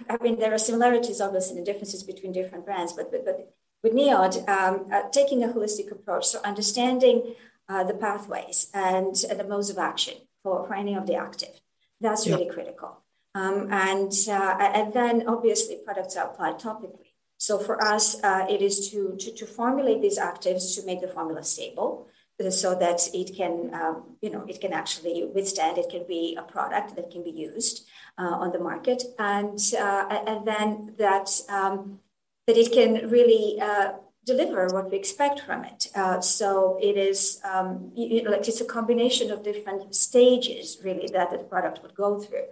I 0.09 0.17
mean, 0.21 0.39
there 0.39 0.53
are 0.53 0.57
similarities, 0.57 1.21
obviously, 1.21 1.57
and 1.57 1.65
differences 1.65 2.03
between 2.03 2.31
different 2.31 2.65
brands, 2.65 2.93
but, 2.93 3.11
but, 3.11 3.25
but 3.25 3.53
with 3.83 3.93
NIOD, 3.93 4.47
um, 4.49 4.87
uh, 4.91 5.03
taking 5.11 5.43
a 5.43 5.47
holistic 5.47 5.91
approach, 5.91 6.25
so 6.25 6.41
understanding 6.43 7.35
uh, 7.69 7.83
the 7.83 7.93
pathways 7.93 8.69
and 8.73 9.15
the 9.15 9.45
modes 9.47 9.69
of 9.69 9.77
action 9.77 10.15
for, 10.43 10.67
for 10.67 10.73
any 10.73 10.95
of 10.95 11.05
the 11.05 11.15
active, 11.15 11.61
that's 12.01 12.27
really 12.27 12.49
critical. 12.49 13.01
Um, 13.35 13.67
and, 13.71 14.11
and 14.29 14.93
then, 14.93 15.27
obviously, 15.27 15.77
products 15.83 16.15
are 16.15 16.27
applied 16.27 16.59
topically. 16.59 17.11
So 17.37 17.59
for 17.59 17.83
us, 17.83 18.23
uh, 18.23 18.45
it 18.49 18.61
is 18.61 18.89
to, 18.91 19.15
to, 19.19 19.31
to 19.33 19.45
formulate 19.45 20.01
these 20.01 20.17
actives 20.17 20.75
to 20.75 20.85
make 20.85 21.01
the 21.01 21.07
formula 21.07 21.43
stable 21.43 22.07
so 22.49 22.75
that 22.75 23.01
it 23.13 23.35
can, 23.35 23.73
um, 23.73 24.03
you 24.21 24.29
know, 24.29 24.45
it 24.47 24.59
can 24.59 24.73
actually 24.73 25.25
withstand. 25.33 25.77
It 25.77 25.89
can 25.89 26.05
be 26.07 26.35
a 26.37 26.43
product 26.43 26.95
that 26.95 27.09
can 27.09 27.23
be 27.23 27.31
used 27.31 27.87
uh, 28.17 28.23
on 28.23 28.51
the 28.51 28.59
market, 28.59 29.03
and 29.17 29.59
uh, 29.79 30.23
and 30.27 30.45
then 30.45 30.95
that 30.97 31.29
um, 31.49 31.99
that 32.47 32.57
it 32.57 32.71
can 32.71 33.09
really 33.09 33.59
uh, 33.61 33.93
deliver 34.25 34.67
what 34.67 34.91
we 34.91 34.97
expect 34.97 35.39
from 35.39 35.63
it. 35.63 35.87
Uh, 35.95 36.19
so 36.19 36.77
it 36.81 36.97
is 36.97 37.39
um, 37.45 37.91
you 37.95 38.23
know, 38.23 38.31
like 38.31 38.47
it's 38.47 38.61
a 38.61 38.65
combination 38.65 39.31
of 39.31 39.43
different 39.43 39.95
stages, 39.95 40.79
really, 40.83 41.07
that 41.13 41.31
the 41.31 41.37
product 41.37 41.81
would 41.83 41.95
go 41.95 42.19
through. 42.19 42.47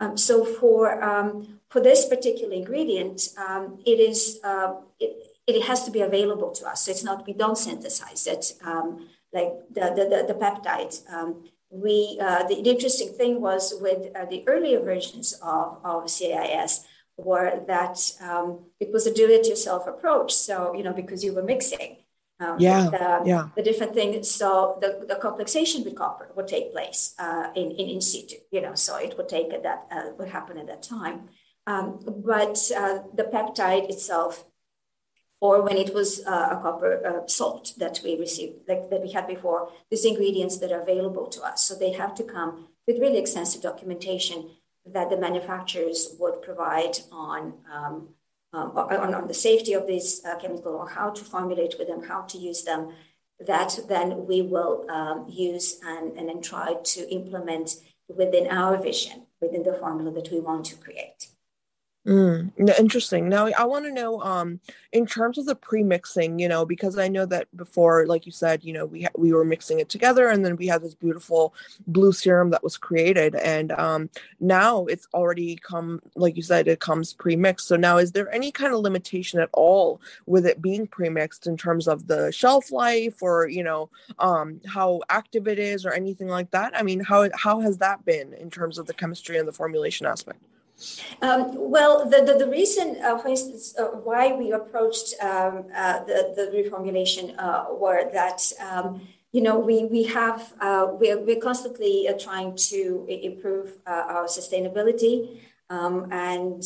Um, 0.00 0.16
so 0.16 0.44
for 0.44 1.02
um, 1.02 1.60
for 1.70 1.80
this 1.80 2.06
particular 2.06 2.54
ingredient, 2.54 3.30
um, 3.36 3.80
it 3.84 3.98
is 3.98 4.38
uh, 4.44 4.74
it, 5.00 5.26
it 5.46 5.62
has 5.62 5.84
to 5.84 5.90
be 5.90 6.00
available 6.00 6.52
to 6.52 6.66
us. 6.66 6.84
So 6.84 6.90
it's 6.90 7.04
not 7.04 7.26
we 7.26 7.32
don't 7.32 7.58
synthesize 7.58 8.26
it 8.26 8.52
um, 8.64 9.08
like 9.34 9.52
the, 9.70 9.92
the, 9.96 10.04
the, 10.08 10.32
the 10.32 10.38
peptides. 10.40 11.10
Um, 11.12 11.44
we, 11.70 12.18
uh, 12.20 12.46
the, 12.46 12.62
the, 12.62 12.70
interesting 12.70 13.12
thing 13.14 13.40
was 13.40 13.74
with 13.80 14.14
uh, 14.14 14.26
the 14.26 14.44
earlier 14.46 14.80
versions 14.80 15.32
of, 15.42 15.78
of 15.84 16.06
CAIS 16.06 16.84
were 17.16 17.64
that 17.66 17.98
um, 18.22 18.66
it 18.78 18.92
was 18.92 19.06
a 19.06 19.14
do-it-yourself 19.14 19.86
approach. 19.88 20.32
So, 20.32 20.74
you 20.74 20.84
know, 20.84 20.92
because 20.92 21.24
you 21.24 21.34
were 21.34 21.42
mixing 21.42 21.96
um, 22.40 22.56
yeah, 22.58 22.90
the, 22.90 23.22
yeah. 23.24 23.48
the 23.56 23.62
different 23.62 23.94
things. 23.94 24.30
So 24.30 24.78
the, 24.80 25.04
the 25.06 25.16
complexation 25.16 25.84
with 25.84 25.96
copper 25.96 26.30
would 26.34 26.48
take 26.48 26.72
place 26.72 27.14
uh, 27.18 27.48
in, 27.54 27.70
in, 27.72 27.88
in 27.88 28.00
situ, 28.00 28.36
you 28.50 28.60
know, 28.60 28.74
so 28.74 28.96
it 28.96 29.16
would 29.16 29.28
take 29.28 29.50
that, 29.50 29.86
uh, 29.90 30.10
would 30.18 30.28
happen 30.28 30.58
at 30.58 30.66
that 30.66 30.82
time. 30.82 31.28
Um, 31.66 32.00
but 32.04 32.58
uh, 32.76 32.98
the 33.14 33.24
peptide 33.32 33.88
itself 33.88 34.44
or 35.40 35.62
when 35.62 35.76
it 35.76 35.92
was 35.92 36.24
uh, 36.26 36.48
a 36.52 36.62
copper 36.62 37.04
uh, 37.06 37.26
salt 37.26 37.74
that 37.78 38.00
we 38.02 38.18
received, 38.18 38.68
like 38.68 38.88
that 38.90 39.02
we 39.02 39.12
had 39.12 39.26
before, 39.26 39.68
these 39.90 40.04
ingredients 40.04 40.58
that 40.58 40.72
are 40.72 40.80
available 40.80 41.26
to 41.26 41.42
us. 41.42 41.62
So 41.64 41.74
they 41.74 41.92
have 41.92 42.14
to 42.16 42.22
come 42.22 42.68
with 42.86 43.00
really 43.00 43.18
extensive 43.18 43.62
documentation 43.62 44.50
that 44.86 45.10
the 45.10 45.16
manufacturers 45.16 46.14
would 46.18 46.42
provide 46.42 46.98
on 47.10 47.54
um, 47.72 48.08
um, 48.52 48.70
on, 48.76 49.14
on, 49.14 49.26
the 49.26 49.34
safety 49.34 49.72
of 49.72 49.88
this 49.88 50.24
uh, 50.24 50.38
chemical 50.38 50.74
or 50.74 50.88
how 50.88 51.10
to 51.10 51.24
formulate 51.24 51.74
with 51.76 51.88
them, 51.88 52.04
how 52.04 52.22
to 52.22 52.38
use 52.38 52.62
them. 52.62 52.92
That 53.44 53.76
then 53.88 54.26
we 54.26 54.42
will 54.42 54.88
um, 54.88 55.26
use 55.28 55.80
and, 55.84 56.16
and 56.16 56.28
then 56.28 56.40
try 56.40 56.74
to 56.74 57.12
implement 57.12 57.76
within 58.08 58.46
our 58.46 58.80
vision, 58.80 59.26
within 59.40 59.64
the 59.64 59.74
formula 59.74 60.12
that 60.12 60.30
we 60.30 60.38
want 60.38 60.66
to 60.66 60.76
create. 60.76 61.30
Mm, 62.06 62.52
interesting. 62.78 63.30
Now, 63.30 63.46
I 63.46 63.64
want 63.64 63.86
to 63.86 63.90
know, 63.90 64.20
um, 64.20 64.60
in 64.92 65.06
terms 65.06 65.38
of 65.38 65.46
the 65.46 65.54
pre-mixing, 65.54 66.38
you 66.38 66.48
know, 66.48 66.66
because 66.66 66.98
I 66.98 67.08
know 67.08 67.24
that 67.24 67.48
before, 67.56 68.06
like 68.06 68.26
you 68.26 68.32
said, 68.32 68.62
you 68.62 68.74
know, 68.74 68.84
we 68.84 69.04
ha- 69.04 69.16
we 69.16 69.32
were 69.32 69.44
mixing 69.44 69.80
it 69.80 69.88
together, 69.88 70.28
and 70.28 70.44
then 70.44 70.56
we 70.56 70.66
had 70.66 70.82
this 70.82 70.94
beautiful 70.94 71.54
blue 71.86 72.12
serum 72.12 72.50
that 72.50 72.62
was 72.62 72.76
created, 72.76 73.34
and 73.36 73.72
um, 73.72 74.10
now 74.38 74.84
it's 74.84 75.08
already 75.14 75.56
come, 75.56 76.02
like 76.14 76.36
you 76.36 76.42
said, 76.42 76.68
it 76.68 76.78
comes 76.78 77.14
pre-mixed. 77.14 77.68
So 77.68 77.76
now, 77.76 77.96
is 77.96 78.12
there 78.12 78.30
any 78.34 78.52
kind 78.52 78.74
of 78.74 78.80
limitation 78.80 79.40
at 79.40 79.48
all 79.54 79.98
with 80.26 80.44
it 80.44 80.60
being 80.60 80.86
pre-mixed 80.86 81.46
in 81.46 81.56
terms 81.56 81.88
of 81.88 82.06
the 82.06 82.30
shelf 82.32 82.70
life, 82.70 83.22
or 83.22 83.48
you 83.48 83.62
know, 83.62 83.88
um, 84.18 84.60
how 84.66 85.00
active 85.08 85.48
it 85.48 85.58
is, 85.58 85.86
or 85.86 85.92
anything 85.92 86.28
like 86.28 86.50
that? 86.50 86.76
I 86.76 86.82
mean, 86.82 87.00
how 87.00 87.30
how 87.34 87.60
has 87.60 87.78
that 87.78 88.04
been 88.04 88.34
in 88.34 88.50
terms 88.50 88.76
of 88.76 88.84
the 88.84 88.94
chemistry 88.94 89.38
and 89.38 89.48
the 89.48 89.52
formulation 89.52 90.04
aspect? 90.06 90.40
Um, 91.22 91.70
well, 91.70 92.08
the, 92.08 92.22
the, 92.22 92.44
the 92.44 92.50
reason, 92.50 92.98
uh, 93.02 93.18
for 93.18 93.28
instance, 93.28 93.74
uh, 93.78 93.84
why 93.84 94.32
we 94.32 94.52
approached 94.52 95.14
um, 95.22 95.66
uh, 95.74 96.04
the, 96.04 96.32
the 96.36 96.50
reformulation 96.52 97.34
uh, 97.38 97.66
were 97.70 98.10
that, 98.12 98.40
um, 98.60 99.00
you 99.32 99.40
know, 99.40 99.58
we, 99.58 99.84
we 99.86 100.04
have, 100.04 100.52
uh, 100.60 100.88
we're, 100.90 101.20
we're 101.20 101.40
constantly 101.40 102.08
uh, 102.08 102.18
trying 102.18 102.56
to 102.56 103.06
improve 103.08 103.78
our 103.86 104.26
sustainability. 104.26 105.40
Um, 105.70 106.08
and, 106.12 106.62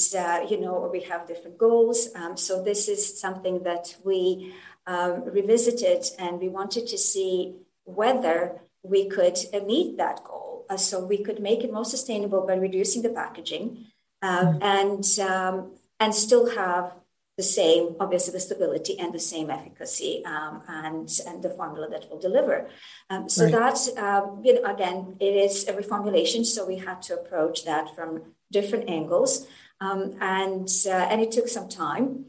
you 0.50 0.60
know, 0.60 0.88
we 0.92 1.00
have 1.02 1.26
different 1.26 1.56
goals. 1.56 2.08
Um, 2.14 2.36
so 2.36 2.62
this 2.62 2.88
is 2.88 3.20
something 3.20 3.62
that 3.62 3.94
we 4.04 4.54
um, 4.86 5.24
revisited 5.24 6.04
and 6.18 6.40
we 6.40 6.48
wanted 6.48 6.88
to 6.88 6.98
see 6.98 7.54
whether 7.84 8.60
we 8.82 9.08
could 9.08 9.38
meet 9.66 9.96
that 9.98 10.24
goal. 10.24 10.66
so 10.76 11.04
we 11.04 11.22
could 11.22 11.40
make 11.40 11.62
it 11.64 11.72
more 11.72 11.84
sustainable 11.84 12.46
by 12.46 12.54
reducing 12.54 13.02
the 13.02 13.08
packaging 13.08 13.86
um, 14.22 14.58
and 14.62 15.04
um, 15.20 15.72
and 16.00 16.14
still 16.14 16.54
have 16.54 16.94
the 17.36 17.42
same, 17.44 17.94
obviously, 18.00 18.32
the 18.32 18.40
stability 18.40 18.98
and 18.98 19.14
the 19.14 19.20
same 19.20 19.48
efficacy 19.48 20.24
um, 20.24 20.60
and 20.68 21.08
and 21.26 21.42
the 21.42 21.50
formula 21.50 21.88
that 21.88 22.10
will 22.10 22.18
deliver. 22.18 22.68
Um, 23.10 23.28
so 23.28 23.44
right. 23.44 23.52
that 23.52 23.78
um, 23.96 24.42
you 24.44 24.54
know, 24.54 24.64
again, 24.64 25.16
it 25.20 25.34
is 25.36 25.68
a 25.68 25.72
reformulation, 25.72 26.44
so 26.44 26.66
we 26.66 26.78
had 26.78 27.00
to 27.02 27.14
approach 27.14 27.64
that 27.64 27.94
from 27.94 28.22
different 28.50 28.90
angles, 28.90 29.46
um, 29.80 30.16
and 30.20 30.68
uh, 30.86 31.06
and 31.10 31.20
it 31.20 31.30
took 31.30 31.48
some 31.48 31.68
time. 31.68 32.24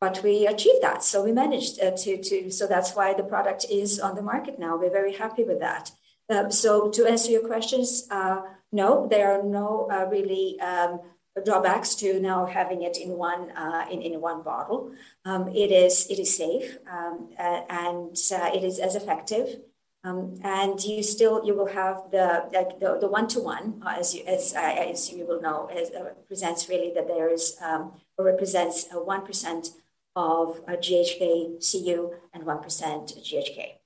But 0.00 0.22
we 0.22 0.46
achieved 0.46 0.82
that, 0.82 1.02
so 1.02 1.24
we 1.24 1.32
managed 1.32 1.82
uh, 1.82 1.90
to 1.90 2.22
to. 2.22 2.50
So 2.50 2.66
that's 2.66 2.94
why 2.96 3.12
the 3.12 3.24
product 3.24 3.66
is 3.70 4.00
on 4.00 4.14
the 4.14 4.22
market 4.22 4.58
now. 4.58 4.78
We're 4.78 4.98
very 5.00 5.14
happy 5.14 5.44
with 5.44 5.60
that. 5.60 5.90
Uh, 6.30 6.48
so 6.50 6.90
to 6.90 7.06
answer 7.06 7.30
your 7.30 7.46
questions, 7.46 8.06
uh, 8.10 8.40
no, 8.72 9.06
there 9.08 9.32
are 9.32 9.42
no 9.42 9.88
uh, 9.90 10.06
really 10.10 10.60
um, 10.60 11.00
drawbacks 11.44 11.94
to 11.96 12.20
now 12.20 12.46
having 12.46 12.82
it 12.82 12.96
in 12.96 13.10
one 13.10 13.50
uh, 13.52 13.86
in, 13.90 14.02
in 14.02 14.20
one 14.20 14.42
bottle. 14.42 14.92
Um, 15.24 15.48
it 15.48 15.70
is 15.70 16.06
it 16.08 16.18
is 16.18 16.36
safe 16.36 16.78
um, 16.90 17.30
uh, 17.38 17.62
and 17.68 18.16
uh, 18.32 18.50
it 18.54 18.64
is 18.64 18.78
as 18.78 18.94
effective. 18.94 19.60
Um, 20.04 20.38
and 20.42 20.82
you 20.82 21.02
still 21.02 21.44
you 21.44 21.54
will 21.54 21.66
have 21.66 22.10
the 22.10 22.48
like 22.52 22.78
the, 22.78 22.98
the 23.00 23.08
one-to-one 23.08 23.82
as 23.84 24.14
you 24.14 24.24
as, 24.26 24.54
as 24.54 25.12
you 25.12 25.26
will 25.26 25.42
know 25.42 25.66
as, 25.66 25.90
uh, 25.90 26.14
presents 26.28 26.68
really 26.68 26.92
that 26.94 27.08
there 27.08 27.30
is 27.32 27.56
um, 27.60 27.92
or 28.16 28.24
represents 28.24 28.86
one 28.92 29.26
percent 29.26 29.70
of 30.14 30.64
GHK 30.66 31.58
CU 31.70 32.12
and 32.32 32.44
one 32.44 32.62
percent 32.62 33.12
GHK. 33.22 33.77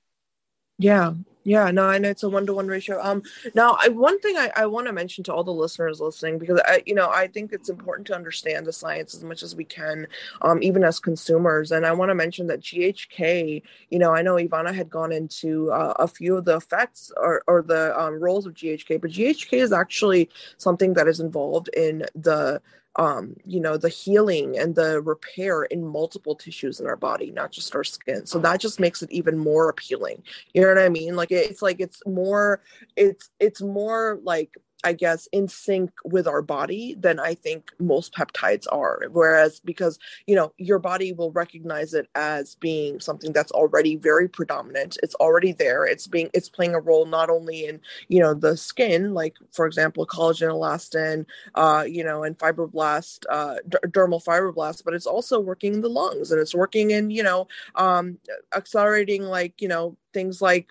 Yeah, 0.77 1.13
yeah, 1.43 1.71
no, 1.71 1.85
I 1.85 1.97
know 1.97 2.09
it's 2.09 2.23
a 2.23 2.29
one 2.29 2.45
to 2.45 2.53
one 2.53 2.67
ratio. 2.67 2.99
Um, 3.01 3.21
now 3.53 3.77
I, 3.79 3.89
one 3.89 4.19
thing 4.21 4.37
I, 4.37 4.51
I 4.55 4.65
want 4.65 4.87
to 4.87 4.93
mention 4.93 5.23
to 5.25 5.33
all 5.33 5.43
the 5.43 5.51
listeners 5.51 5.99
listening 5.99 6.39
because 6.39 6.61
I, 6.65 6.81
you 6.85 6.95
know, 6.95 7.09
I 7.09 7.27
think 7.27 7.51
it's 7.51 7.69
important 7.69 8.07
to 8.07 8.15
understand 8.15 8.65
the 8.65 8.73
science 8.73 9.13
as 9.13 9.23
much 9.23 9.43
as 9.43 9.55
we 9.55 9.65
can, 9.65 10.07
um, 10.41 10.63
even 10.63 10.83
as 10.83 10.99
consumers. 10.99 11.71
And 11.71 11.85
I 11.85 11.91
want 11.91 12.09
to 12.09 12.15
mention 12.15 12.47
that 12.47 12.61
GHK, 12.61 13.61
you 13.89 13.99
know, 13.99 14.13
I 14.13 14.21
know 14.21 14.35
Ivana 14.35 14.73
had 14.73 14.89
gone 14.89 15.11
into 15.11 15.69
uh, 15.71 15.93
a 15.99 16.07
few 16.07 16.37
of 16.37 16.45
the 16.45 16.55
effects 16.55 17.11
or, 17.17 17.43
or 17.47 17.61
the 17.61 17.99
um, 17.99 18.19
roles 18.21 18.45
of 18.45 18.53
GHK, 18.53 19.01
but 19.01 19.11
GHK 19.11 19.53
is 19.53 19.73
actually 19.73 20.29
something 20.57 20.93
that 20.93 21.07
is 21.07 21.19
involved 21.19 21.67
in 21.69 22.05
the 22.15 22.61
um, 22.97 23.35
you 23.43 23.59
know, 23.59 23.77
the 23.77 23.89
healing 23.89 24.57
and 24.57 24.75
the 24.75 25.01
repair 25.01 25.63
in 25.63 25.85
multiple 25.85 26.35
tissues 26.35 26.79
in 26.79 26.85
our 26.85 26.95
body, 26.95 27.31
not 27.31 27.51
just 27.51 27.75
our 27.75 27.83
skin. 27.83 28.25
So 28.25 28.39
that 28.39 28.59
just 28.59 28.79
makes 28.79 29.01
it 29.01 29.11
even 29.11 29.37
more 29.37 29.69
appealing. 29.69 30.23
You 30.53 30.61
know 30.61 30.67
what 30.67 30.77
I 30.77 30.89
mean? 30.89 31.15
Like 31.15 31.31
it's 31.31 31.61
like 31.61 31.79
it's 31.79 32.01
more, 32.05 32.61
it's 32.95 33.31
it's 33.39 33.61
more 33.61 34.19
like 34.23 34.55
I 34.83 34.93
guess, 34.93 35.27
in 35.31 35.47
sync 35.47 35.91
with 36.03 36.27
our 36.27 36.41
body 36.41 36.95
than 36.99 37.19
I 37.19 37.33
think 37.35 37.71
most 37.79 38.13
peptides 38.13 38.65
are. 38.71 39.01
Whereas, 39.11 39.59
because, 39.59 39.99
you 40.27 40.35
know, 40.35 40.53
your 40.57 40.79
body 40.79 41.13
will 41.13 41.31
recognize 41.31 41.93
it 41.93 42.07
as 42.15 42.55
being 42.55 42.99
something 42.99 43.33
that's 43.33 43.51
already 43.51 43.95
very 43.95 44.27
predominant. 44.27 44.97
It's 45.01 45.15
already 45.15 45.53
there. 45.53 45.85
It's 45.85 46.07
being, 46.07 46.29
it's 46.33 46.49
playing 46.49 46.75
a 46.75 46.79
role 46.79 47.05
not 47.05 47.29
only 47.29 47.65
in, 47.65 47.79
you 48.07 48.19
know, 48.19 48.33
the 48.33 48.57
skin, 48.57 49.13
like, 49.13 49.35
for 49.51 49.65
example, 49.65 50.05
collagen, 50.05 50.49
elastin, 50.49 51.25
uh, 51.55 51.85
you 51.87 52.03
know, 52.03 52.23
and 52.23 52.37
fibroblast, 52.37 53.25
uh, 53.29 53.55
d- 53.67 53.77
dermal 53.87 54.23
fibroblast, 54.23 54.83
but 54.83 54.93
it's 54.93 55.07
also 55.07 55.39
working 55.39 55.75
in 55.75 55.81
the 55.81 55.89
lungs 55.89 56.31
and 56.31 56.41
it's 56.41 56.55
working 56.55 56.91
in, 56.91 57.09
you 57.09 57.23
know, 57.23 57.47
um, 57.75 58.17
accelerating, 58.55 59.23
like, 59.23 59.61
you 59.61 59.67
know, 59.67 59.97
things 60.13 60.41
like 60.41 60.69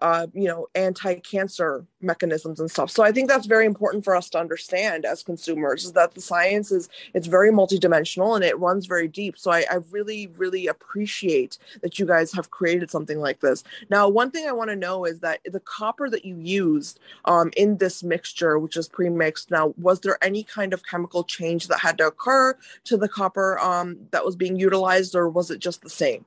uh, 0.00 0.26
you 0.32 0.48
know, 0.48 0.66
anti-cancer 0.74 1.84
mechanisms 2.00 2.60
and 2.60 2.70
stuff. 2.70 2.90
So 2.90 3.02
I 3.02 3.12
think 3.12 3.28
that's 3.28 3.46
very 3.46 3.66
important 3.66 4.04
for 4.04 4.16
us 4.16 4.30
to 4.30 4.38
understand 4.38 5.04
as 5.04 5.22
consumers 5.22 5.84
is 5.84 5.92
that 5.92 6.14
the 6.14 6.20
science 6.20 6.72
is 6.72 6.88
it's 7.12 7.26
very 7.26 7.50
multidimensional 7.50 8.34
and 8.34 8.44
it 8.44 8.58
runs 8.58 8.86
very 8.86 9.08
deep. 9.08 9.36
So 9.36 9.50
I, 9.50 9.64
I 9.70 9.78
really, 9.90 10.28
really 10.28 10.66
appreciate 10.66 11.58
that 11.82 11.98
you 11.98 12.06
guys 12.06 12.32
have 12.32 12.50
created 12.50 12.90
something 12.90 13.20
like 13.20 13.40
this. 13.40 13.62
Now, 13.90 14.08
one 14.08 14.30
thing 14.30 14.46
I 14.46 14.52
want 14.52 14.70
to 14.70 14.76
know 14.76 15.04
is 15.04 15.20
that 15.20 15.40
the 15.44 15.60
copper 15.60 16.08
that 16.08 16.24
you 16.24 16.36
used 16.36 16.98
um, 17.26 17.50
in 17.56 17.76
this 17.76 18.02
mixture, 18.02 18.58
which 18.58 18.76
is 18.76 18.88
pre-mixed, 18.88 19.50
now 19.50 19.74
was 19.76 20.00
there 20.00 20.22
any 20.22 20.42
kind 20.42 20.72
of 20.72 20.84
chemical 20.84 21.24
change 21.24 21.68
that 21.68 21.80
had 21.80 21.98
to 21.98 22.06
occur 22.06 22.56
to 22.84 22.96
the 22.96 23.08
copper 23.08 23.58
um, 23.58 23.98
that 24.10 24.24
was 24.24 24.36
being 24.36 24.56
utilized, 24.56 25.14
or 25.14 25.28
was 25.28 25.50
it 25.50 25.58
just 25.58 25.82
the 25.82 25.90
same? 25.90 26.24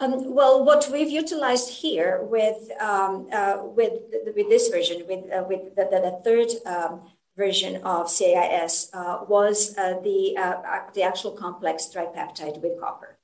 Um, 0.00 0.34
well, 0.34 0.64
what 0.64 0.88
we've 0.90 1.10
utilized 1.10 1.68
here 1.68 2.22
with 2.22 2.70
um, 2.80 3.28
uh, 3.30 3.58
with 3.62 3.92
with 4.34 4.48
this 4.48 4.68
version, 4.68 5.04
with 5.06 5.30
uh, 5.30 5.44
with 5.46 5.76
the, 5.76 5.84
the, 5.90 6.00
the 6.00 6.20
third 6.24 6.48
um, 6.64 7.02
version 7.36 7.82
of 7.84 8.06
CAIS, 8.06 8.88
uh, 8.94 9.18
was 9.28 9.76
uh, 9.76 10.00
the, 10.02 10.36
uh, 10.38 10.90
the 10.94 11.02
actual 11.02 11.32
complex 11.32 11.88
tripeptide 11.94 12.62
with 12.62 12.80
copper. 12.80 13.18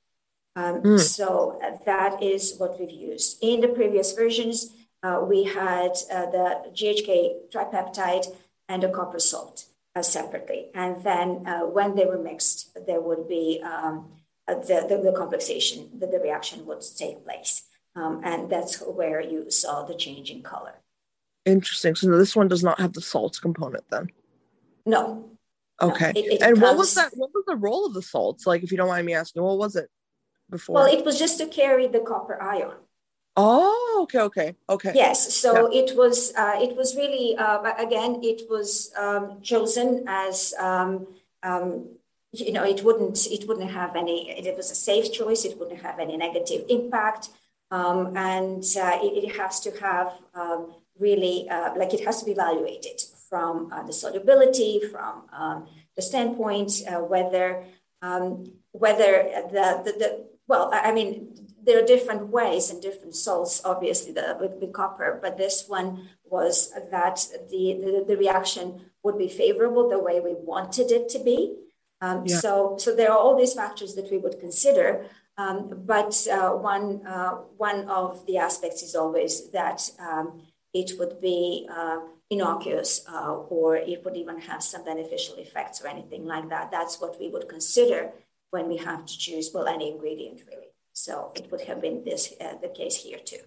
Um, 0.55 0.81
mm. 0.81 0.99
So 0.99 1.59
that 1.85 2.21
is 2.21 2.55
what 2.57 2.79
we've 2.79 2.91
used. 2.91 3.37
In 3.41 3.61
the 3.61 3.67
previous 3.69 4.13
versions, 4.13 4.71
we 5.23 5.43
had 5.45 5.93
the 6.09 6.71
GHK 6.73 7.51
tripeptide 7.51 8.27
and 8.67 8.83
a 8.83 8.89
copper 8.89 9.19
salt 9.19 9.65
separately. 10.01 10.67
And 10.73 11.03
then 11.03 11.45
when 11.73 11.95
they 11.95 12.05
were 12.05 12.17
mixed, 12.17 12.75
there 12.87 13.01
would 13.01 13.27
be 13.27 13.61
um, 13.63 14.09
the, 14.47 14.85
the, 14.87 15.01
the, 15.03 15.13
complexation, 15.15 15.89
that 15.99 16.11
the 16.11 16.19
reaction 16.19 16.65
would 16.65 16.81
take 16.97 17.23
place. 17.23 17.63
Um, 17.95 18.21
and 18.23 18.49
that's 18.49 18.81
where 18.81 19.21
you 19.21 19.49
saw 19.49 19.83
the 19.83 19.95
change 19.95 20.29
in 20.29 20.41
color. 20.43 20.75
Interesting. 21.45 21.95
So 21.95 22.17
this 22.17 22.35
one 22.35 22.47
does 22.47 22.63
not 22.63 22.79
have 22.79 22.93
the 22.93 23.01
salts 23.01 23.39
component 23.39 23.83
then? 23.89 24.09
No. 24.85 25.31
Okay. 25.81 26.11
No, 26.13 26.21
it, 26.21 26.25
it 26.25 26.41
and 26.41 26.55
comes... 26.55 26.61
what 26.61 26.77
was 26.77 26.95
that? 26.95 27.11
What 27.15 27.31
was 27.33 27.43
the 27.47 27.55
role 27.55 27.85
of 27.85 27.93
the 27.93 28.01
salts? 28.01 28.45
Like, 28.45 28.63
if 28.63 28.71
you 28.71 28.77
don't 28.77 28.87
mind 28.87 29.05
me 29.05 29.13
asking, 29.13 29.43
what 29.43 29.57
was 29.57 29.75
it 29.75 29.89
before? 30.49 30.75
Well, 30.75 30.85
it 30.85 31.05
was 31.05 31.19
just 31.19 31.37
to 31.39 31.47
carry 31.47 31.87
the 31.87 31.99
copper 31.99 32.41
ion. 32.41 32.75
Oh, 33.35 33.99
okay, 34.03 34.19
okay, 34.21 34.55
okay. 34.67 34.91
Yes, 34.95 35.31
so 35.31 35.71
yeah. 35.71 35.83
it 35.83 35.95
was. 35.95 36.33
Uh, 36.35 36.57
it 36.59 36.75
was 36.75 36.95
really. 36.95 37.37
Uh, 37.37 37.61
again, 37.77 38.19
it 38.23 38.49
was 38.49 38.91
um, 38.97 39.41
chosen 39.41 40.05
as. 40.07 40.53
Um, 40.59 41.07
um, 41.43 41.96
you 42.39 42.51
know, 42.51 42.63
it 42.63 42.83
wouldn't. 42.83 43.27
It 43.27 43.47
wouldn't 43.47 43.71
have 43.71 43.95
any. 43.95 44.29
It 44.31 44.55
was 44.55 44.71
a 44.71 44.75
safe 44.75 45.11
choice. 45.11 45.45
It 45.45 45.57
wouldn't 45.57 45.81
have 45.81 45.99
any 45.99 46.17
negative 46.17 46.65
impact, 46.69 47.29
um, 47.71 48.15
and 48.15 48.63
uh, 48.79 48.99
it, 49.01 49.23
it, 49.23 49.35
has 49.37 49.59
to 49.61 49.71
have 49.79 50.13
um, 50.33 50.73
really 50.99 51.49
uh, 51.49 51.75
like 51.75 51.93
it 51.93 52.05
has 52.05 52.19
to 52.19 52.25
be 52.25 52.31
evaluated 52.31 53.01
from 53.29 53.71
uh, 53.71 53.83
the 53.83 53.93
solubility, 53.93 54.81
from 54.91 55.23
um, 55.33 55.67
the 55.95 56.01
standpoint 56.01 56.71
uh, 56.87 56.99
whether 56.99 57.65
um, 58.01 58.51
whether 58.71 59.29
the, 59.51 59.81
the, 59.83 59.91
the 59.91 60.27
well, 60.47 60.69
I 60.73 60.91
mean, 60.93 61.35
there 61.61 61.83
are 61.83 61.85
different 61.85 62.29
ways 62.29 62.69
and 62.69 62.81
different 62.81 63.15
salts, 63.15 63.61
obviously, 63.65 64.13
the, 64.13 64.37
with, 64.39 64.53
with 64.61 64.71
copper, 64.71 65.19
but 65.21 65.37
this 65.37 65.65
one 65.67 66.07
was 66.23 66.71
that 66.91 67.27
the, 67.49 67.73
the, 67.81 68.05
the, 68.07 68.17
reaction 68.17 68.81
would 69.03 69.17
be 69.17 69.27
favorable 69.27 69.89
the 69.89 69.99
way 69.99 70.21
we 70.21 70.33
wanted 70.33 70.91
it 70.91 71.09
to 71.09 71.19
be. 71.19 71.55
Um, 72.01 72.23
yeah. 72.25 72.37
So, 72.37 72.75
so 72.77 72.95
there 72.95 73.11
are 73.11 73.17
all 73.17 73.35
these 73.35 73.53
factors 73.53 73.95
that 73.95 74.11
we 74.11 74.17
would 74.17 74.39
consider. 74.39 75.05
Um, 75.37 75.83
but 75.85 76.27
uh, 76.31 76.51
one, 76.51 77.05
uh, 77.05 77.35
one 77.57 77.87
of 77.89 78.25
the 78.25 78.37
aspects 78.37 78.81
is 78.81 78.95
always 78.95 79.51
that 79.51 79.89
um, 79.99 80.41
it 80.73 80.97
would 80.99 81.21
be 81.21 81.67
uh, 81.71 81.99
innocuous 82.29 83.05
uh, 83.07 83.33
or 83.33 83.75
it 83.75 84.03
would 84.03 84.17
even 84.17 84.39
have 84.41 84.63
some 84.63 84.83
beneficial 84.83 85.35
effects 85.35 85.81
or 85.81 85.87
anything 85.87 86.25
like 86.25 86.49
that. 86.49 86.71
That's 86.71 86.99
what 86.99 87.19
we 87.19 87.29
would 87.29 87.47
consider 87.47 88.11
when 88.49 88.67
we 88.67 88.77
have 88.77 89.05
to 89.05 89.17
choose, 89.17 89.51
well, 89.53 89.67
any 89.67 89.91
ingredient 89.91 90.41
really. 90.47 90.67
So 90.93 91.31
it 91.35 91.51
would 91.51 91.61
have 91.61 91.81
been 91.81 92.03
this 92.03 92.33
uh, 92.41 92.55
the 92.61 92.69
case 92.69 92.95
here 92.95 93.19
too. 93.23 93.41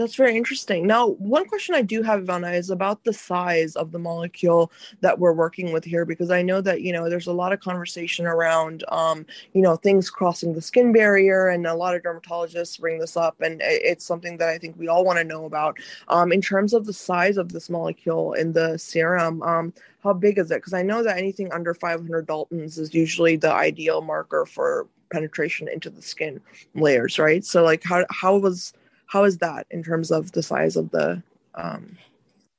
That's 0.00 0.14
very 0.14 0.34
interesting. 0.34 0.86
Now, 0.86 1.08
one 1.08 1.44
question 1.44 1.74
I 1.74 1.82
do 1.82 2.00
have, 2.00 2.22
Ivana, 2.22 2.54
is 2.54 2.70
about 2.70 3.04
the 3.04 3.12
size 3.12 3.76
of 3.76 3.92
the 3.92 3.98
molecule 3.98 4.72
that 5.02 5.18
we're 5.18 5.34
working 5.34 5.72
with 5.72 5.84
here, 5.84 6.06
because 6.06 6.30
I 6.30 6.40
know 6.40 6.62
that, 6.62 6.80
you 6.80 6.90
know, 6.90 7.10
there's 7.10 7.26
a 7.26 7.34
lot 7.34 7.52
of 7.52 7.60
conversation 7.60 8.24
around, 8.24 8.82
um, 8.88 9.26
you 9.52 9.60
know, 9.60 9.76
things 9.76 10.08
crossing 10.08 10.54
the 10.54 10.62
skin 10.62 10.90
barrier, 10.90 11.48
and 11.48 11.66
a 11.66 11.74
lot 11.74 11.94
of 11.94 12.00
dermatologists 12.02 12.80
bring 12.80 12.98
this 12.98 13.14
up, 13.14 13.42
and 13.42 13.60
it's 13.62 14.06
something 14.06 14.38
that 14.38 14.48
I 14.48 14.56
think 14.56 14.78
we 14.78 14.88
all 14.88 15.04
want 15.04 15.18
to 15.18 15.24
know 15.24 15.44
about. 15.44 15.76
Um, 16.08 16.32
in 16.32 16.40
terms 16.40 16.72
of 16.72 16.86
the 16.86 16.94
size 16.94 17.36
of 17.36 17.52
this 17.52 17.68
molecule 17.68 18.32
in 18.32 18.54
the 18.54 18.78
serum, 18.78 19.42
um, 19.42 19.74
how 20.02 20.14
big 20.14 20.38
is 20.38 20.50
it? 20.50 20.54
Because 20.54 20.72
I 20.72 20.80
know 20.80 21.02
that 21.02 21.18
anything 21.18 21.52
under 21.52 21.74
500 21.74 22.26
Daltons 22.26 22.78
is 22.78 22.94
usually 22.94 23.36
the 23.36 23.52
ideal 23.52 24.00
marker 24.00 24.46
for 24.46 24.86
penetration 25.12 25.68
into 25.68 25.90
the 25.90 26.00
skin 26.00 26.40
layers, 26.74 27.18
right? 27.18 27.44
So, 27.44 27.62
like, 27.62 27.82
how 27.84 28.06
how 28.08 28.38
was 28.38 28.72
how 29.10 29.24
is 29.24 29.38
that 29.38 29.66
in 29.70 29.82
terms 29.82 30.10
of 30.10 30.32
the 30.32 30.42
size 30.42 30.76
of 30.76 30.90
the 30.90 31.22
um... 31.54 31.98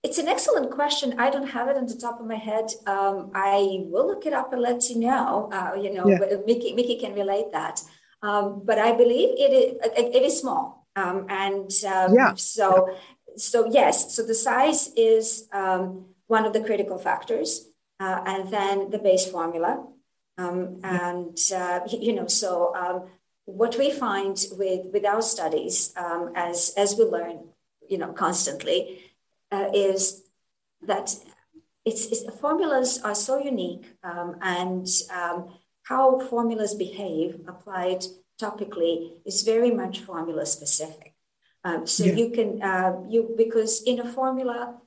it's 0.03 0.17
an 0.17 0.27
excellent 0.27 0.69
question 0.69 1.19
i 1.25 1.29
don't 1.29 1.51
have 1.57 1.67
it 1.71 1.77
on 1.77 1.85
the 1.85 1.95
top 1.95 2.19
of 2.19 2.25
my 2.25 2.39
head 2.49 2.67
um, 2.87 3.31
i 3.33 3.57
will 3.91 4.07
look 4.07 4.25
it 4.25 4.33
up 4.33 4.51
and 4.53 4.61
let 4.61 4.89
you 4.89 4.99
know 4.99 5.49
uh, 5.57 5.73
you 5.83 5.91
know 5.93 6.07
yeah. 6.07 6.37
mickey 6.45 6.73
mickey 6.73 6.97
can 7.03 7.13
relate 7.13 7.49
that 7.51 7.81
um, 8.21 8.61
but 8.65 8.77
i 8.77 8.91
believe 8.91 9.29
it 9.45 9.51
is 9.61 9.69
it 10.15 10.23
is 10.23 10.39
small 10.39 10.87
um, 10.95 11.25
and 11.29 11.71
um, 11.95 12.13
yeah. 12.13 12.33
so 12.35 12.67
yeah. 12.87 12.95
so 13.37 13.57
yes 13.71 14.13
so 14.15 14.21
the 14.23 14.39
size 14.47 14.91
is 14.97 15.47
um, 15.53 16.05
one 16.27 16.45
of 16.45 16.53
the 16.53 16.63
critical 16.69 16.97
factors 16.97 17.67
uh, 17.99 18.19
and 18.25 18.51
then 18.51 18.89
the 18.89 18.99
base 18.99 19.25
formula 19.25 19.87
um, 20.37 20.79
and 20.83 21.37
uh, 21.55 21.79
you 21.87 22.13
know 22.13 22.27
so 22.27 22.73
what 23.45 23.77
we 23.77 23.91
find 23.91 24.37
with, 24.57 24.87
with 24.93 25.05
our 25.05 25.21
studies, 25.21 25.93
um, 25.97 26.31
as, 26.35 26.73
as 26.77 26.95
we 26.97 27.05
learn, 27.05 27.49
you 27.89 27.97
know, 27.97 28.13
constantly, 28.13 29.01
uh, 29.51 29.69
is 29.73 30.23
that 30.81 31.15
it's, 31.85 32.05
it's, 32.07 32.23
formulas 32.39 33.01
are 33.03 33.15
so 33.15 33.39
unique 33.39 33.85
um, 34.03 34.37
and 34.41 34.87
um, 35.13 35.49
how 35.83 36.19
formulas 36.19 36.75
behave 36.75 37.41
applied 37.47 38.05
topically 38.39 39.13
is 39.25 39.43
very 39.43 39.71
much 39.71 39.99
formula 39.99 40.45
specific. 40.45 41.13
Um, 41.63 41.85
so 41.85 42.05
yeah. 42.05 42.13
you 42.13 42.29
can, 42.29 42.61
uh, 42.61 43.01
you 43.07 43.33
because 43.37 43.83
in 43.83 43.99
a 43.99 44.11
formula, 44.11 44.77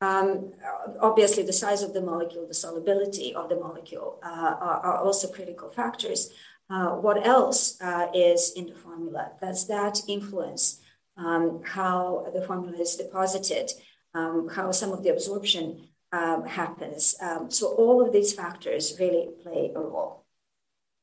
um, 0.00 0.52
obviously 1.00 1.44
the 1.44 1.52
size 1.52 1.82
of 1.82 1.94
the 1.94 2.00
molecule, 2.00 2.46
the 2.46 2.54
solubility 2.54 3.34
of 3.34 3.48
the 3.48 3.56
molecule 3.56 4.18
uh, 4.22 4.54
are, 4.60 4.80
are 4.80 4.98
also 4.98 5.28
critical 5.28 5.70
factors. 5.70 6.30
Uh, 6.70 6.90
what 6.96 7.26
else 7.26 7.80
uh, 7.80 8.06
is 8.14 8.52
in 8.56 8.66
the 8.66 8.74
formula? 8.74 9.32
Does 9.40 9.66
that 9.68 10.00
influence 10.08 10.80
um, 11.16 11.62
how 11.64 12.26
the 12.32 12.42
formula 12.42 12.78
is 12.78 12.96
deposited, 12.96 13.70
um, 14.14 14.48
how 14.48 14.70
some 14.72 14.92
of 14.92 15.02
the 15.02 15.10
absorption 15.10 15.88
um, 16.12 16.46
happens? 16.46 17.14
Um, 17.20 17.50
so 17.50 17.68
all 17.74 18.04
of 18.04 18.12
these 18.12 18.32
factors 18.32 18.96
really 18.98 19.28
play 19.42 19.72
a 19.74 19.80
role. 19.80 20.24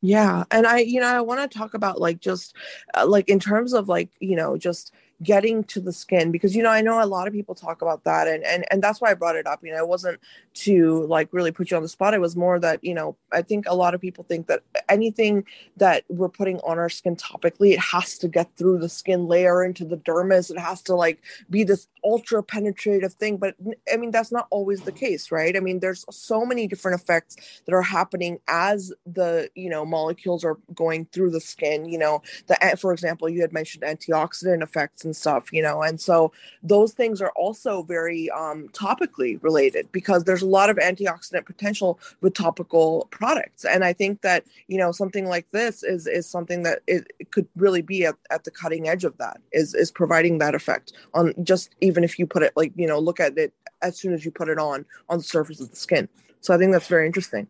Yeah, 0.02 0.46
and 0.50 0.66
I, 0.66 0.80
you 0.80 1.00
know, 1.00 1.08
I 1.08 1.22
want 1.22 1.50
to 1.50 1.58
talk 1.58 1.76
about 1.76 2.02
like 2.02 2.20
just 2.20 2.56
uh, 2.96 3.06
like 3.06 3.30
in 3.30 3.40
terms 3.40 3.74
of 3.74 3.88
like 3.88 4.10
you 4.20 4.36
know 4.36 4.58
just 4.58 4.94
getting 5.24 5.64
to 5.64 5.80
the 5.80 5.94
skin 5.94 6.32
because 6.32 6.56
you 6.56 6.64
know 6.64 6.70
i 6.70 6.82
know 6.82 7.04
a 7.04 7.06
lot 7.06 7.28
of 7.28 7.34
people 7.34 7.54
talk 7.54 7.82
about 7.82 8.04
that 8.04 8.28
and 8.28 8.44
and 8.44 8.66
and 8.72 8.82
that's 8.82 9.00
why 9.00 9.12
i 9.12 9.14
brought 9.14 9.36
it 9.36 9.46
up 9.46 9.60
you 9.64 9.72
know 9.72 9.78
it 9.78 9.88
wasn't 9.88 10.20
to 10.54 11.06
like 11.08 11.30
really 11.32 11.52
put 11.52 11.72
you 11.72 11.78
on 11.78 11.84
the 11.84 11.90
spot. 11.90 12.14
It 12.14 12.22
was 12.22 12.36
more 12.36 12.60
that 12.60 12.84
you 12.84 12.94
know 12.94 13.16
i 13.32 13.42
think 13.42 13.66
a 13.68 13.76
lot 13.76 13.94
of 13.94 14.02
people 14.02 14.24
think 14.24 14.48
that 14.48 14.62
anything 14.90 15.46
that 15.78 16.04
we're 16.10 16.30
putting 16.30 16.60
on 16.60 16.78
our 16.78 16.90
skin 16.90 17.16
topically 17.16 17.72
it 17.72 17.80
has 17.80 18.18
to 18.18 18.28
get 18.28 18.56
through 18.58 18.80
the 18.80 18.90
skin 18.90 19.28
layer 19.28 19.64
into 19.64 19.86
the 19.86 19.98
dermis. 19.98 20.52
It 20.52 20.60
has 20.60 20.82
to 20.84 20.96
like 20.96 21.22
be 21.50 21.64
this 21.64 21.88
ultra 22.04 22.44
penetrative 22.44 23.14
thing 23.14 23.38
but 23.38 23.56
i 23.92 23.96
mean 23.96 24.12
that's 24.12 24.32
not 24.32 24.48
always 24.50 24.82
the 24.82 24.92
case 24.92 25.32
right? 25.32 25.56
I 25.56 25.60
mean 25.60 25.80
there's 25.80 26.06
so 26.10 26.46
many 26.46 26.68
different 26.68 27.00
effects 27.00 27.38
that 27.66 27.74
are 27.74 27.82
happening 27.82 28.40
as 28.48 28.92
the 29.06 29.50
you 29.56 29.70
know 29.70 29.86
molecules 29.86 30.44
are 30.44 30.58
going 30.74 31.06
through 31.14 31.32
the 31.32 31.42
skin 31.42 31.86
you 31.86 31.98
know. 31.98 32.22
The 32.48 32.64
eh, 32.64 32.76
for 32.76 32.92
example 32.92 33.30
you 33.30 33.42
had 33.42 33.54
mentioned 33.54 33.84
antioxidant 33.84 34.64
effects 34.64 35.06
and 35.06 35.11
stuff 35.16 35.52
you 35.52 35.62
know 35.62 35.82
and 35.82 36.00
so 36.00 36.32
those 36.64 36.94
things 36.94 37.22
are 37.22 37.32
also 37.36 37.84
very 37.84 38.30
um, 38.32 38.68
topically 38.70 39.42
related 39.44 39.92
because 39.92 40.24
there's 40.24 40.42
a 40.42 40.48
lot 40.48 40.70
of 40.70 40.78
antioxidant 40.78 41.46
potential 41.46 42.00
with 42.22 42.34
topical 42.34 43.08
products. 43.12 43.66
And 43.66 43.84
i 43.84 43.94
think 43.94 44.22
that 44.22 44.46
you 44.68 44.78
know 44.78 44.92
something 44.92 45.26
like 45.26 45.50
this 45.52 45.84
is 45.84 46.08
is 46.08 46.28
something 46.28 46.64
that 46.64 46.80
it, 46.88 47.12
it 47.20 47.32
could 47.32 47.48
really 47.56 47.82
be 47.82 48.06
at, 48.06 48.16
at 48.30 48.44
the 48.44 48.52
cutting 48.52 48.88
edge 48.88 49.04
of 49.04 49.18
that 49.18 49.40
is 49.52 49.74
is 49.74 49.92
providing 49.92 50.38
that 50.40 50.56
effect 50.56 50.94
on 51.14 51.34
just 51.44 51.76
even 51.82 52.04
if 52.04 52.18
you 52.20 52.26
put 52.26 52.44
it 52.44 52.54
like 52.56 52.72
you 52.76 52.88
know 52.88 53.00
look 53.00 53.20
at 53.20 53.38
it 53.38 53.54
as 53.82 53.98
soon 53.98 54.14
as 54.14 54.26
you 54.26 54.32
put 54.32 54.50
it 54.50 54.60
on 54.60 54.86
on 55.10 55.18
the 55.20 55.24
surface 55.24 55.60
of 55.60 55.70
the 55.70 55.76
skin. 55.76 56.08
So 56.42 56.54
i 56.54 56.58
think 56.58 56.72
that's 56.72 56.88
very 56.88 57.06
interesting 57.06 57.48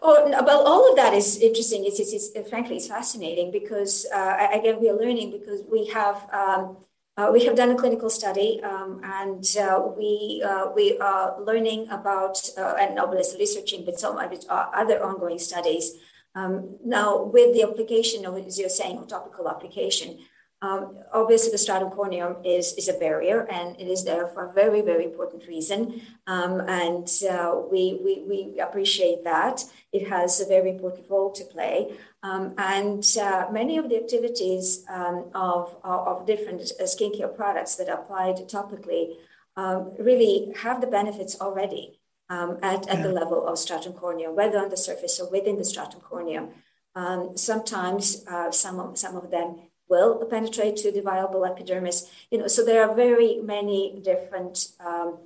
Oh, 0.00 0.28
well, 0.46 0.66
all 0.66 0.90
of 0.90 0.96
that 0.96 1.14
is 1.14 1.38
interesting. 1.38 1.84
It's, 1.84 1.98
it's, 1.98 2.12
it's 2.12 2.48
frankly, 2.48 2.76
it's 2.76 2.86
fascinating 2.86 3.50
because 3.50 4.06
uh, 4.14 4.48
again, 4.52 4.80
we 4.80 4.88
are 4.88 4.96
learning 4.96 5.30
because 5.30 5.62
we 5.70 5.86
have 5.88 6.28
um, 6.32 6.76
uh, 7.16 7.30
we 7.32 7.44
have 7.44 7.56
done 7.56 7.70
a 7.70 7.74
clinical 7.74 8.08
study 8.08 8.62
um, 8.62 9.00
and 9.02 9.44
uh, 9.60 9.82
we 9.96 10.40
uh, 10.46 10.66
we 10.74 10.96
are 10.98 11.40
learning 11.42 11.88
about 11.90 12.38
uh, 12.56 12.74
and 12.80 12.96
obviously 12.98 13.40
researching 13.40 13.84
with 13.84 13.98
some 13.98 14.16
other 14.16 15.02
ongoing 15.02 15.38
studies. 15.38 15.94
Um, 16.36 16.76
now, 16.84 17.24
with 17.24 17.54
the 17.54 17.64
application 17.64 18.24
of, 18.24 18.36
as 18.36 18.58
you're 18.60 18.68
saying, 18.68 19.04
topical 19.08 19.48
application, 19.48 20.18
um, 20.60 20.96
obviously, 21.12 21.50
the 21.50 21.58
stratum 21.58 21.90
corneum 21.90 22.36
is, 22.44 22.72
is 22.74 22.88
a 22.88 22.94
barrier 22.94 23.46
and 23.50 23.80
it 23.80 23.86
is 23.86 24.04
there 24.04 24.26
for 24.28 24.46
a 24.46 24.52
very, 24.52 24.80
very 24.80 25.04
important 25.04 25.46
reason. 25.46 26.00
Um, 26.26 26.60
and 26.68 27.08
uh, 27.30 27.60
we, 27.70 28.00
we, 28.04 28.24
we 28.28 28.60
appreciate 28.60 29.24
that. 29.24 29.64
It 29.92 30.08
has 30.08 30.40
a 30.40 30.46
very 30.46 30.70
important 30.70 31.08
role 31.08 31.32
to 31.32 31.44
play. 31.44 31.96
Um, 32.22 32.54
and 32.58 33.04
uh, 33.20 33.46
many 33.52 33.78
of 33.78 33.88
the 33.88 33.96
activities 33.96 34.84
um, 34.88 35.30
of, 35.34 35.76
of 35.84 36.26
different 36.26 36.60
uh, 36.80 36.84
skincare 36.84 37.34
products 37.34 37.76
that 37.76 37.88
are 37.88 38.00
applied 38.00 38.36
topically 38.48 39.14
um, 39.56 39.92
really 39.98 40.52
have 40.62 40.80
the 40.80 40.86
benefits 40.88 41.40
already. 41.40 41.98
um, 42.30 42.58
at, 42.62 42.88
at 42.88 42.98
yeah. 42.98 43.02
the 43.02 43.12
level 43.12 43.46
of 43.46 43.58
stratum 43.58 43.92
corneum, 43.92 44.34
whether 44.34 44.58
on 44.58 44.68
the 44.68 44.76
surface 44.76 45.18
or 45.20 45.30
within 45.30 45.56
the 45.56 45.64
stratum 45.64 46.00
corneum. 46.00 46.50
Um, 46.94 47.36
sometimes 47.36 48.24
uh, 48.26 48.50
some, 48.50 48.80
of, 48.80 48.98
some 48.98 49.16
of 49.16 49.30
them 49.30 49.60
will 49.88 50.24
penetrate 50.26 50.76
to 50.76 50.92
the 50.92 51.02
viable 51.02 51.44
epidermis. 51.44 52.10
You 52.30 52.38
know, 52.38 52.46
so 52.46 52.64
there 52.64 52.88
are 52.88 52.94
very 52.94 53.40
many 53.42 54.00
different 54.02 54.68
um, 54.84 55.18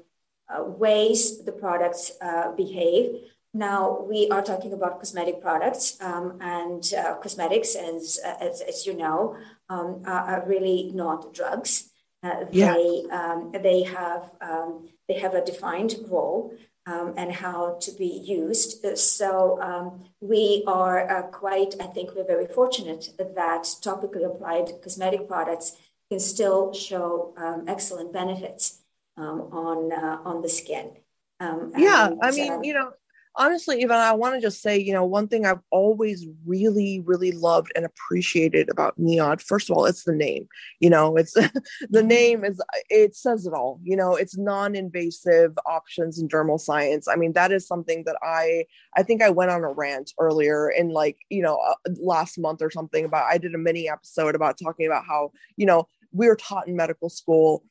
uh, 0.48 0.64
ways 0.64 1.44
the 1.44 1.52
products 1.52 2.12
uh, 2.20 2.52
behave. 2.52 3.30
Now 3.54 4.00
we 4.08 4.28
are 4.30 4.42
talking 4.42 4.72
about 4.72 4.98
cosmetic 4.98 5.42
products, 5.42 6.00
um, 6.00 6.38
and 6.40 6.82
uh, 6.96 7.14
cosmetics, 7.16 7.74
as, 7.74 8.18
as, 8.40 8.62
as 8.62 8.86
you 8.86 8.94
know, 8.94 9.36
um, 9.68 10.02
are, 10.06 10.24
are, 10.30 10.44
really 10.46 10.90
not 10.94 11.34
drugs. 11.34 11.90
Uh, 12.22 12.46
yeah. 12.50 12.72
They 12.72 13.04
um, 13.10 13.52
they 13.52 13.82
have 13.82 14.30
um, 14.40 14.88
they 15.06 15.18
have 15.18 15.34
a 15.34 15.44
defined 15.44 15.96
role 16.08 16.54
um, 16.86 17.14
and 17.16 17.32
how 17.32 17.78
to 17.80 17.92
be 17.92 18.06
used. 18.06 18.84
So 18.98 19.60
um, 19.60 20.04
we 20.20 20.64
are 20.66 21.08
uh, 21.08 21.22
quite, 21.22 21.74
I 21.80 21.86
think 21.86 22.14
we're 22.14 22.26
very 22.26 22.46
fortunate 22.46 23.10
that 23.18 23.62
topically 23.64 24.26
applied 24.26 24.82
cosmetic 24.82 25.28
products 25.28 25.76
can 26.10 26.20
still 26.20 26.72
show 26.74 27.32
um, 27.36 27.64
excellent 27.68 28.12
benefits 28.12 28.80
um, 29.16 29.40
on 29.52 29.92
uh, 29.92 30.18
on 30.24 30.42
the 30.42 30.48
skin. 30.48 30.92
Um, 31.40 31.72
yeah, 31.76 32.10
I 32.22 32.30
mean, 32.30 32.52
uh, 32.52 32.60
you 32.62 32.74
know, 32.74 32.92
honestly, 33.36 33.80
even 33.80 33.96
I 33.96 34.12
want 34.12 34.34
to 34.34 34.40
just 34.40 34.62
say, 34.62 34.78
you 34.78 34.92
know, 34.92 35.04
one 35.04 35.28
thing 35.28 35.46
I've 35.46 35.60
always 35.70 36.26
really, 36.46 37.00
really 37.04 37.32
loved 37.32 37.72
and 37.74 37.84
appreciated 37.84 38.68
about 38.70 38.98
NIOD, 38.98 39.40
first 39.40 39.70
of 39.70 39.76
all, 39.76 39.86
it's 39.86 40.04
the 40.04 40.14
name. 40.14 40.46
You 40.80 40.90
know, 40.90 41.16
it's 41.16 41.32
the 41.34 41.50
mm-hmm. 41.90 42.06
name 42.06 42.44
is 42.44 42.60
it 42.90 43.16
says 43.16 43.46
it 43.46 43.52
all. 43.52 43.80
You 43.82 43.96
know, 43.96 44.14
it's 44.14 44.36
non-invasive 44.36 45.58
options 45.66 46.18
in 46.18 46.28
dermal 46.28 46.60
science. 46.60 47.08
I 47.08 47.16
mean, 47.16 47.32
that 47.32 47.52
is 47.52 47.66
something 47.66 48.04
that 48.04 48.16
I 48.22 48.64
I 48.96 49.02
think 49.02 49.22
I 49.22 49.30
went 49.30 49.50
on 49.50 49.64
a 49.64 49.72
rant 49.72 50.12
earlier 50.18 50.68
in 50.70 50.90
like 50.90 51.18
you 51.30 51.42
know 51.42 51.56
uh, 51.56 51.90
last 52.00 52.38
month 52.38 52.62
or 52.62 52.70
something 52.70 53.04
about. 53.04 53.26
I 53.30 53.38
did 53.38 53.54
a 53.54 53.58
mini 53.58 53.88
episode 53.88 54.34
about 54.34 54.58
talking 54.62 54.86
about 54.86 55.04
how 55.06 55.32
you 55.56 55.66
know 55.66 55.88
we 56.12 56.28
were 56.28 56.36
taught 56.36 56.68
in 56.68 56.76
medical 56.76 57.08
school 57.08 57.64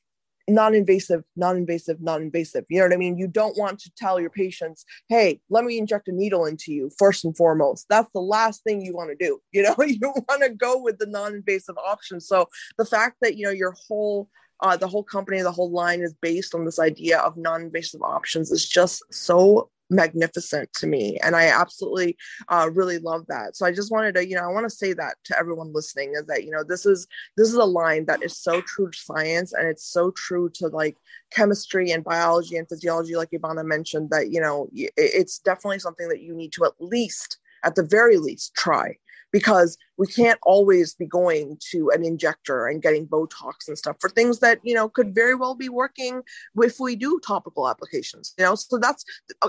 non-invasive 0.51 1.23
non-invasive 1.35 2.01
non-invasive. 2.01 2.65
You 2.69 2.79
know 2.79 2.85
what 2.85 2.93
i 2.93 2.97
mean? 2.97 3.17
You 3.17 3.27
don't 3.27 3.57
want 3.57 3.79
to 3.79 3.91
tell 3.97 4.19
your 4.19 4.29
patients 4.29 4.85
hey 5.07 5.39
let 5.49 5.63
me 5.63 5.77
inject 5.77 6.07
a 6.07 6.11
needle 6.11 6.45
into 6.45 6.71
you 6.71 6.91
first 6.97 7.25
and 7.25 7.35
foremost. 7.35 7.85
That's 7.89 8.11
the 8.13 8.21
last 8.21 8.63
thing 8.63 8.81
you 8.81 8.93
want 8.93 9.09
to 9.11 9.25
do. 9.25 9.39
You 9.51 9.63
know 9.63 9.75
you 9.85 10.13
want 10.27 10.43
to 10.43 10.49
go 10.49 10.81
with 10.81 10.97
the 10.97 11.05
non-invasive 11.05 11.77
option. 11.77 12.19
So 12.19 12.47
the 12.77 12.85
fact 12.85 13.17
that 13.21 13.35
you 13.35 13.45
know 13.45 13.51
your 13.51 13.75
whole 13.87 14.29
uh, 14.61 14.77
the 14.77 14.87
whole 14.87 15.03
company 15.03 15.41
the 15.41 15.51
whole 15.51 15.71
line 15.71 16.01
is 16.01 16.13
based 16.21 16.55
on 16.55 16.65
this 16.65 16.79
idea 16.79 17.19
of 17.19 17.37
non-invasive 17.37 18.01
options 18.01 18.51
is 18.51 18.67
just 18.67 19.03
so 19.11 19.69
magnificent 19.91 20.71
to 20.73 20.87
me 20.87 21.19
and 21.21 21.35
i 21.35 21.47
absolutely 21.47 22.17
uh, 22.47 22.69
really 22.73 22.97
love 22.97 23.25
that. 23.27 23.55
So 23.55 23.65
i 23.65 23.71
just 23.71 23.91
wanted 23.91 24.15
to 24.15 24.27
you 24.27 24.35
know 24.35 24.43
i 24.43 24.51
want 24.51 24.65
to 24.65 24.75
say 24.75 24.93
that 24.93 25.15
to 25.25 25.37
everyone 25.37 25.73
listening 25.73 26.13
is 26.15 26.25
that 26.25 26.43
you 26.43 26.51
know 26.51 26.63
this 26.63 26.85
is 26.85 27.07
this 27.37 27.49
is 27.49 27.55
a 27.55 27.65
line 27.65 28.05
that 28.05 28.23
is 28.23 28.37
so 28.37 28.61
true 28.61 28.89
to 28.89 28.97
science 28.97 29.53
and 29.53 29.67
it's 29.67 29.85
so 29.85 30.11
true 30.11 30.49
to 30.55 30.67
like 30.67 30.97
chemistry 31.31 31.91
and 31.91 32.03
biology 32.03 32.55
and 32.55 32.69
physiology 32.69 33.15
like 33.15 33.29
ivana 33.31 33.65
mentioned 33.65 34.09
that 34.09 34.31
you 34.31 34.39
know 34.39 34.67
it's 34.73 35.39
definitely 35.39 35.79
something 35.79 36.07
that 36.07 36.21
you 36.21 36.33
need 36.33 36.53
to 36.53 36.63
at 36.65 36.73
least 36.79 37.37
at 37.63 37.75
the 37.75 37.83
very 37.83 38.17
least 38.17 38.53
try 38.55 38.95
because 39.31 39.77
we 39.97 40.07
can't 40.07 40.39
always 40.43 40.93
be 40.95 41.05
going 41.05 41.57
to 41.71 41.89
an 41.91 42.03
injector 42.03 42.67
and 42.67 42.81
getting 42.81 43.07
Botox 43.07 43.67
and 43.67 43.77
stuff 43.77 43.95
for 43.99 44.09
things 44.09 44.39
that, 44.39 44.59
you 44.63 44.73
know, 44.73 44.89
could 44.89 45.13
very 45.13 45.35
well 45.35 45.55
be 45.55 45.69
working 45.69 46.21
if 46.57 46.79
we 46.79 46.95
do 46.95 47.19
topical 47.25 47.69
applications, 47.69 48.33
you 48.37 48.43
know? 48.43 48.55
So 48.55 48.77
that's 48.77 49.05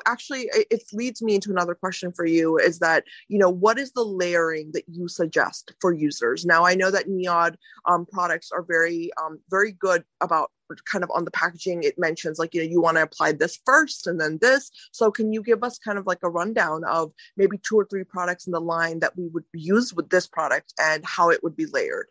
actually, 0.06 0.50
it 0.52 0.82
leads 0.92 1.22
me 1.22 1.34
into 1.36 1.50
another 1.50 1.74
question 1.74 2.12
for 2.12 2.26
you 2.26 2.58
is 2.58 2.78
that, 2.80 3.04
you 3.28 3.38
know, 3.38 3.50
what 3.50 3.78
is 3.78 3.92
the 3.92 4.04
layering 4.04 4.70
that 4.72 4.84
you 4.88 5.08
suggest 5.08 5.72
for 5.80 5.92
users? 5.92 6.44
Now, 6.44 6.64
I 6.64 6.74
know 6.74 6.90
that 6.90 7.08
NIOD 7.08 7.54
um, 7.86 8.06
products 8.06 8.50
are 8.52 8.62
very, 8.62 9.10
um, 9.22 9.40
very 9.50 9.72
good 9.72 10.04
about 10.20 10.50
kind 10.84 11.04
of 11.04 11.10
on 11.14 11.24
the 11.24 11.30
packaging 11.30 11.82
it 11.82 11.98
mentions 11.98 12.38
like 12.38 12.54
you 12.54 12.62
know 12.62 12.68
you 12.68 12.80
want 12.80 12.96
to 12.96 13.02
apply 13.02 13.32
this 13.32 13.58
first 13.64 14.06
and 14.06 14.20
then 14.20 14.38
this 14.40 14.70
so 14.92 15.10
can 15.10 15.32
you 15.32 15.42
give 15.42 15.62
us 15.62 15.78
kind 15.78 15.98
of 15.98 16.06
like 16.06 16.18
a 16.22 16.28
rundown 16.28 16.84
of 16.84 17.12
maybe 17.36 17.58
two 17.58 17.76
or 17.76 17.84
three 17.84 18.04
products 18.04 18.46
in 18.46 18.52
the 18.52 18.60
line 18.60 19.00
that 19.00 19.16
we 19.16 19.28
would 19.28 19.44
use 19.52 19.92
with 19.94 20.08
this 20.10 20.26
product 20.26 20.72
and 20.80 21.04
how 21.04 21.30
it 21.30 21.42
would 21.42 21.56
be 21.56 21.66
layered 21.66 22.06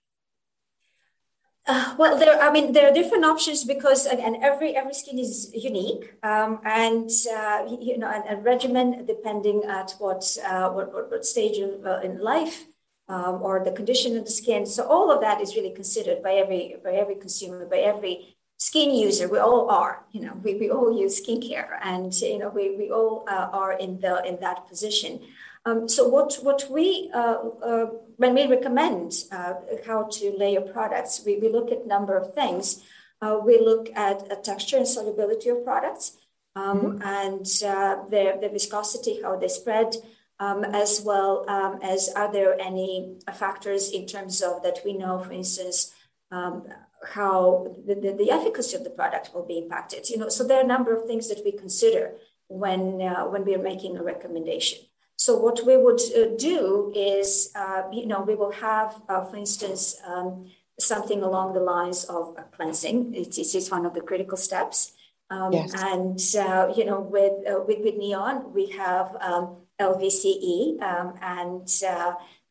uh, 1.67 1.95
well, 1.97 2.17
there. 2.17 2.41
I 2.41 2.52
mean, 2.52 2.74
there 2.74 2.89
are 2.89 2.93
different 2.93 3.24
options 3.24 3.63
because 3.63 4.08
again, 4.08 4.38
every 4.41 4.76
every 4.76 4.95
skin 4.95 5.19
is 5.19 5.52
unique, 5.54 6.15
um, 6.24 6.60
and 6.65 7.08
uh, 7.32 7.65
you 7.69 8.00
know, 8.00 8.08
a, 8.08 8.34
a, 8.34 8.41
regimen 8.41 9.06
depending 9.06 9.63
at 9.65 9.93
what 10.00 10.26
uh, 10.43 10.69
what, 10.69 10.91
what, 10.91 11.24
stage 11.24 11.60
of, 11.60 11.86
uh, 11.86 12.00
in 12.04 12.19
life 12.19 12.65
um, 13.12 13.43
or 13.43 13.63
the 13.63 13.71
condition 13.71 14.17
of 14.17 14.26
the 14.26 14.32
skin. 14.32 14.65
So 14.65 14.88
all 14.88 15.12
of 15.12 15.21
that 15.21 15.41
is 15.41 15.56
really 15.56 15.71
considered 15.71 16.24
by 16.24 16.34
every 16.34 16.78
by 16.84 16.93
every 16.93 17.15
consumer, 17.15 17.65
by 17.65 17.78
every 17.78 18.38
skin 18.62 18.91
user, 18.93 19.28
we 19.28 19.39
all 19.39 19.71
are, 19.71 20.04
you 20.12 20.21
know, 20.21 20.34
we, 20.43 20.54
we 20.54 20.69
all 20.69 20.95
use 20.95 21.19
skincare 21.19 21.80
and, 21.82 22.13
you 22.21 22.38
know, 22.38 22.50
we, 22.50 22.76
we 22.78 22.91
all 22.91 23.26
uh, 23.28 23.50
are 23.52 23.74
in 23.74 24.00
the, 24.00 24.24
in 24.24 24.39
that 24.39 24.67
position. 24.67 25.19
Um, 25.65 25.89
so 25.89 26.08
what, 26.08 26.38
what 26.43 26.67
we, 26.69 27.10
uh, 27.12 27.38
uh, 27.69 27.86
when 28.17 28.36
we 28.36 28.45
recommend 28.45 29.13
uh, 29.32 29.56
how 29.88 30.04
to 30.04 30.36
layer 30.38 30.62
products, 30.62 31.24
we, 31.26 31.39
we 31.39 31.50
look 31.50 31.71
at 31.71 31.88
number 31.88 32.15
of 32.15 32.36
things. 32.36 32.84
Uh, 33.19 33.39
we 33.43 33.58
look 33.60 33.89
at 33.95 34.43
texture 34.43 34.78
and 34.78 34.88
solubility 34.88 35.50
of 35.50 35.63
products 35.63 36.17
um, 36.56 36.82
mm-hmm. 36.82 37.02
and 37.02 37.45
uh, 37.65 38.04
the, 38.12 38.38
the 38.39 38.50
viscosity, 38.50 39.24
how 39.24 39.38
they 39.38 39.47
spread, 39.47 39.95
um, 40.39 40.63
as 40.65 41.02
well 41.04 41.50
um, 41.50 41.80
as 41.82 42.10
are 42.15 42.32
there 42.32 42.62
any 42.62 43.17
factors 43.34 43.89
in 43.89 44.06
terms 44.06 44.39
of 44.43 44.62
that 44.62 44.78
we 44.86 44.93
know, 44.93 45.17
for 45.17 45.32
instance, 45.32 45.95
um, 46.30 46.67
how 47.14 47.76
the, 47.86 47.96
the, 47.96 48.14
the, 48.14 48.32
efficacy 48.32 48.76
of 48.76 48.84
the 48.84 48.90
product 48.90 49.32
will 49.34 49.46
be 49.46 49.58
impacted. 49.58 50.10
You 50.10 50.18
know, 50.18 50.30
so 50.30 50.44
there 50.44 50.60
are 50.60 50.64
a 50.64 50.68
number 50.68 50.96
of 50.96 51.06
things 51.06 51.30
that 51.30 51.42
we 51.44 51.52
consider 51.52 52.14
when 52.48 53.02
uh, 53.02 53.24
when 53.26 53.46
we 53.46 53.56
are 53.56 53.62
making 53.62 53.98
a 53.98 54.04
recommendation. 54.04 54.80
So 55.18 55.38
what 55.38 55.66
we 55.66 55.78
would 55.78 56.02
uh, 56.02 56.36
do 56.36 56.92
is, 56.96 57.52
uh, 57.56 57.84
you 57.92 58.08
know, 58.08 58.22
we 58.22 58.36
will 58.36 58.54
have, 58.54 59.00
uh, 59.08 59.24
for 59.24 59.38
instance, 59.38 59.96
um, 60.06 60.50
something 60.80 61.22
along 61.22 61.54
the 61.54 61.60
lines 61.60 62.06
of 62.06 62.36
cleansing. 62.54 63.14
It's, 63.14 63.38
it's 63.38 63.70
one 63.70 63.86
of 63.86 63.94
the 63.94 64.02
critical 64.02 64.36
steps. 64.36 64.94
Um, 65.30 65.54
yes. 65.54 65.74
And 65.76 66.20
uh, 66.44 66.74
you 66.76 66.86
know, 66.86 67.00
with, 67.00 67.34
uh, 67.48 67.62
with 67.66 67.80
with 67.84 67.96
NIOD, 67.96 68.52
we 68.52 68.72
have 68.72 69.16
um, 69.22 69.58
LVCE, 69.80 70.82
um, 70.82 71.14
and 71.22 71.70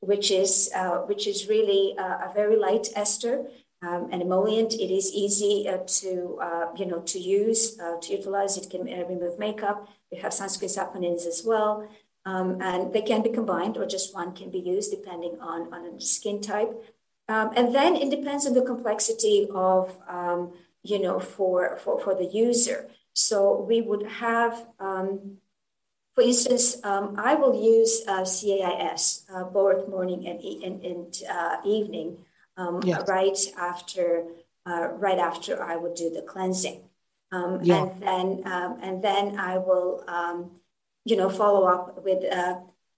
which 0.00 0.30
is 0.30 0.70
which 1.06 1.26
is 1.26 1.48
really 1.48 1.94
a 1.98 2.30
very 2.34 2.56
light 2.56 2.88
ester 2.96 3.48
um, 3.82 4.08
an 4.12 4.20
emollient. 4.20 4.74
It 4.74 4.90
is 4.90 5.12
easy 5.12 5.68
uh, 5.68 5.78
to 6.00 6.38
uh, 6.42 6.66
you 6.76 6.86
know 6.86 7.00
to 7.00 7.18
use 7.18 7.78
uh, 7.80 7.98
to 8.00 8.12
utilize. 8.12 8.56
It 8.56 8.68
can 8.70 8.82
uh, 8.82 9.06
remove 9.06 9.38
makeup. 9.38 9.88
We 10.12 10.18
have 10.18 10.34
Sanskrit 10.34 10.70
saponins 10.70 11.26
as 11.26 11.42
well, 11.44 11.88
um, 12.24 12.60
and 12.60 12.92
they 12.92 13.02
can 13.02 13.22
be 13.22 13.30
combined 13.30 13.76
or 13.76 13.86
just 13.86 14.14
one 14.14 14.34
can 14.34 14.50
be 14.50 14.58
used 14.58 14.90
depending 14.90 15.38
on 15.40 15.72
on 15.72 15.86
a 15.86 16.00
skin 16.00 16.40
type. 16.40 16.72
Um, 17.28 17.52
and 17.56 17.74
then 17.74 17.96
it 17.96 18.10
depends 18.10 18.46
on 18.46 18.54
the 18.54 18.62
complexity 18.62 19.48
of 19.54 19.96
um, 20.08 20.52
you 20.82 20.98
know 20.98 21.18
for 21.18 21.78
for 21.78 21.98
for 22.00 22.14
the 22.14 22.26
user. 22.26 22.88
So 23.14 23.60
we 23.68 23.80
would 23.80 24.06
have. 24.06 24.66
Um, 24.78 25.38
for 26.16 26.24
instance, 26.24 26.76
um, 26.84 27.14
I 27.16 27.34
will 27.36 27.54
use 27.54 28.02
uh, 28.06 28.24
CAIS 28.24 29.24
uh, 29.32 29.44
both 29.44 29.88
morning 29.88 30.26
and, 30.26 30.40
and, 30.40 30.84
and 30.84 31.64
evening 31.64 32.18
um, 32.60 32.80
yes. 32.84 33.08
right 33.08 33.38
after 33.58 34.26
uh, 34.66 34.88
right 35.06 35.18
after 35.18 35.62
I 35.62 35.76
would 35.76 35.94
do 35.94 36.10
the 36.10 36.22
cleansing. 36.22 36.82
Um, 37.32 37.60
yeah. 37.62 37.84
And 37.84 38.02
then 38.02 38.26
um, 38.52 38.78
and 38.82 39.02
then 39.02 39.38
I 39.38 39.58
will 39.58 40.04
um, 40.06 40.50
you 41.04 41.16
know 41.16 41.30
follow 41.30 41.64
up 41.64 42.04
with 42.04 42.22
uh, 42.24 42.56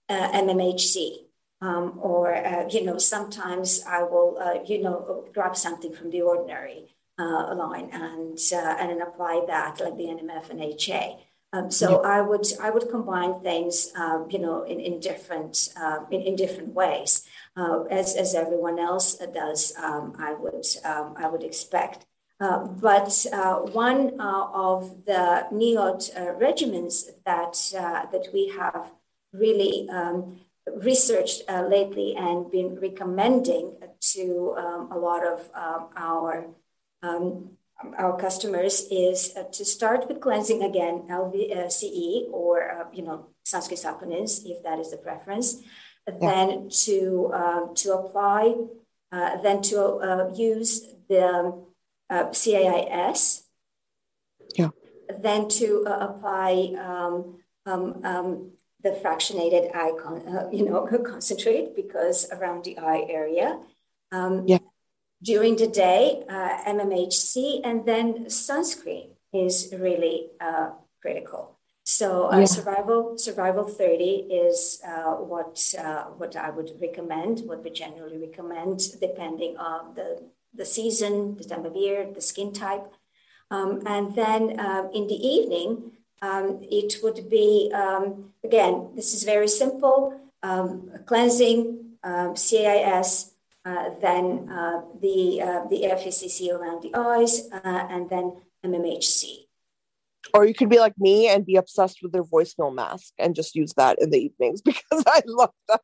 uh, 0.09 0.31
MMHC. 0.31 1.19
Um, 1.61 1.97
or 2.01 2.35
uh, 2.35 2.67
you 2.67 2.83
know 2.83 2.97
sometimes 2.97 3.85
I 3.87 4.03
will 4.03 4.37
uh, 4.37 4.59
you 4.65 4.83
know 4.83 5.23
grab 5.33 5.55
something 5.55 5.93
from 5.93 6.09
the 6.09 6.21
ordinary 6.21 6.93
uh, 7.17 7.55
line 7.55 7.89
and 7.93 8.37
and 8.51 8.89
then 8.89 9.01
apply 9.01 9.45
that 9.47 9.79
like 9.79 9.95
the 9.95 10.07
NMF 10.17 10.49
and 10.49 10.59
HA. 10.61 11.25
Um, 11.53 11.69
so 11.69 12.01
yeah. 12.01 12.09
I 12.09 12.21
would 12.21 12.45
I 12.61 12.69
would 12.71 12.89
combine 12.89 13.39
things, 13.41 13.93
um, 13.95 14.27
you 14.29 14.39
know, 14.39 14.63
in, 14.63 14.79
in 14.79 14.99
different 14.99 15.69
um, 15.77 16.07
in, 16.11 16.21
in 16.21 16.35
different 16.35 16.73
ways, 16.73 17.25
uh, 17.55 17.83
as 17.83 18.15
as 18.15 18.35
everyone 18.35 18.79
else 18.79 19.15
does. 19.33 19.73
Um, 19.77 20.13
I 20.19 20.33
would 20.33 20.65
um, 20.83 21.15
I 21.17 21.27
would 21.27 21.43
expect. 21.43 22.05
Uh, 22.39 22.65
but 22.65 23.25
uh, 23.31 23.55
one 23.55 24.19
uh, 24.19 24.47
of 24.53 25.05
the 25.05 25.47
NIOD 25.53 26.17
uh, 26.17 26.33
regimens 26.35 27.05
that 27.25 27.55
uh, 27.77 28.05
that 28.11 28.27
we 28.33 28.49
have 28.49 28.91
really 29.31 29.87
um, 29.89 30.41
researched 30.77 31.43
lately 31.49 32.15
and 32.15 32.49
been 32.51 32.79
recommending 32.79 33.75
to 33.99 34.55
a 34.91 34.97
lot 34.97 35.25
of 35.25 35.49
our 35.55 36.47
our 37.97 38.17
customers 38.17 38.87
is 38.91 39.33
uh, 39.35 39.43
to 39.51 39.65
start 39.65 40.07
with 40.07 40.21
cleansing 40.21 40.63
again, 40.63 41.03
LVCE 41.09 42.31
or 42.31 42.71
uh, 42.71 42.85
you 42.93 43.03
know 43.03 43.27
saponins, 43.45 44.45
if 44.45 44.63
that 44.63 44.79
is 44.79 44.91
the 44.91 44.97
preference. 44.97 45.61
Yeah. 46.07 46.13
Then 46.19 46.69
to 46.85 47.31
um, 47.33 47.75
to 47.75 47.93
apply, 47.97 48.55
uh, 49.11 49.41
then 49.41 49.61
to 49.63 49.79
uh, 49.81 50.33
use 50.35 50.81
the 51.07 51.63
uh, 52.09 52.29
CAIS. 52.31 53.43
Yeah. 54.55 54.69
Then 55.17 55.47
to 55.59 55.85
uh, 55.87 56.07
apply 56.07 56.75
um, 56.77 57.39
um, 57.65 58.01
um, 58.03 58.51
the 58.83 58.91
fractionated 58.91 59.73
eye, 59.73 59.93
you 60.51 60.65
know, 60.65 60.85
concentrate 61.05 61.75
because 61.75 62.29
around 62.31 62.65
the 62.65 62.77
eye 62.77 63.05
area. 63.09 63.59
Um, 64.11 64.43
yeah 64.45 64.59
during 65.23 65.55
the 65.55 65.67
day, 65.67 66.23
uh, 66.29 66.63
MMHC, 66.67 67.61
and 67.63 67.85
then 67.85 68.25
sunscreen 68.25 69.15
is 69.31 69.73
really 69.79 70.29
uh, 70.39 70.71
critical. 71.01 71.57
So 72.03 72.29
uh, 72.29 72.39
yeah. 72.39 72.45
survival 72.45 73.17
survival 73.17 73.63
30 73.63 74.27
is 74.45 74.81
uh, 74.85 75.13
what 75.31 75.55
uh, 75.79 76.03
what 76.19 76.35
I 76.35 76.49
would 76.49 76.71
recommend, 76.81 77.43
what 77.47 77.63
we 77.63 77.69
generally 77.69 78.17
recommend, 78.17 78.77
depending 78.99 79.55
on 79.55 79.95
the 79.95 80.09
the 80.53 80.65
season, 80.65 81.37
the 81.37 81.45
time 81.45 81.65
of 81.65 81.77
year, 81.77 82.11
the 82.13 82.19
skin 82.19 82.51
type, 82.51 82.91
um, 83.51 83.81
and 83.85 84.15
then 84.15 84.59
um, 84.59 84.89
in 84.93 85.07
the 85.07 85.15
evening, 85.15 85.93
um, 86.21 86.59
it 86.79 86.97
would 87.03 87.29
be 87.29 87.71
um, 87.73 88.33
again. 88.43 88.91
This 88.97 89.13
is 89.13 89.23
very 89.23 89.47
simple: 89.47 90.19
um, 90.43 90.91
cleansing, 91.05 91.95
um, 92.03 92.35
CAIS, 92.35 93.31
uh, 93.63 93.91
then 94.01 94.49
uh, 94.51 94.81
the, 94.99 95.41
uh, 95.41 95.67
the 95.71 95.79
FACC 95.99 96.51
around 96.51 96.83
the 96.83 96.93
eyes, 96.93 97.47
and 97.63 98.09
then 98.09 98.35
MMHC. 98.65 99.42
Or 100.35 100.45
you 100.45 100.55
could 100.55 100.69
be 100.69 100.79
like 100.79 100.95
me 100.97 101.27
and 101.27 101.45
be 101.45 101.57
obsessed 101.57 101.99
with 102.01 102.11
their 102.11 102.23
voicemail 102.23 102.73
mask 102.73 103.13
and 103.19 103.35
just 103.35 103.55
use 103.55 103.73
that 103.77 104.01
in 104.01 104.09
the 104.09 104.17
evenings 104.17 104.61
because 104.65 105.03
I 105.07 105.21
love 105.27 105.51
that. 105.69 105.81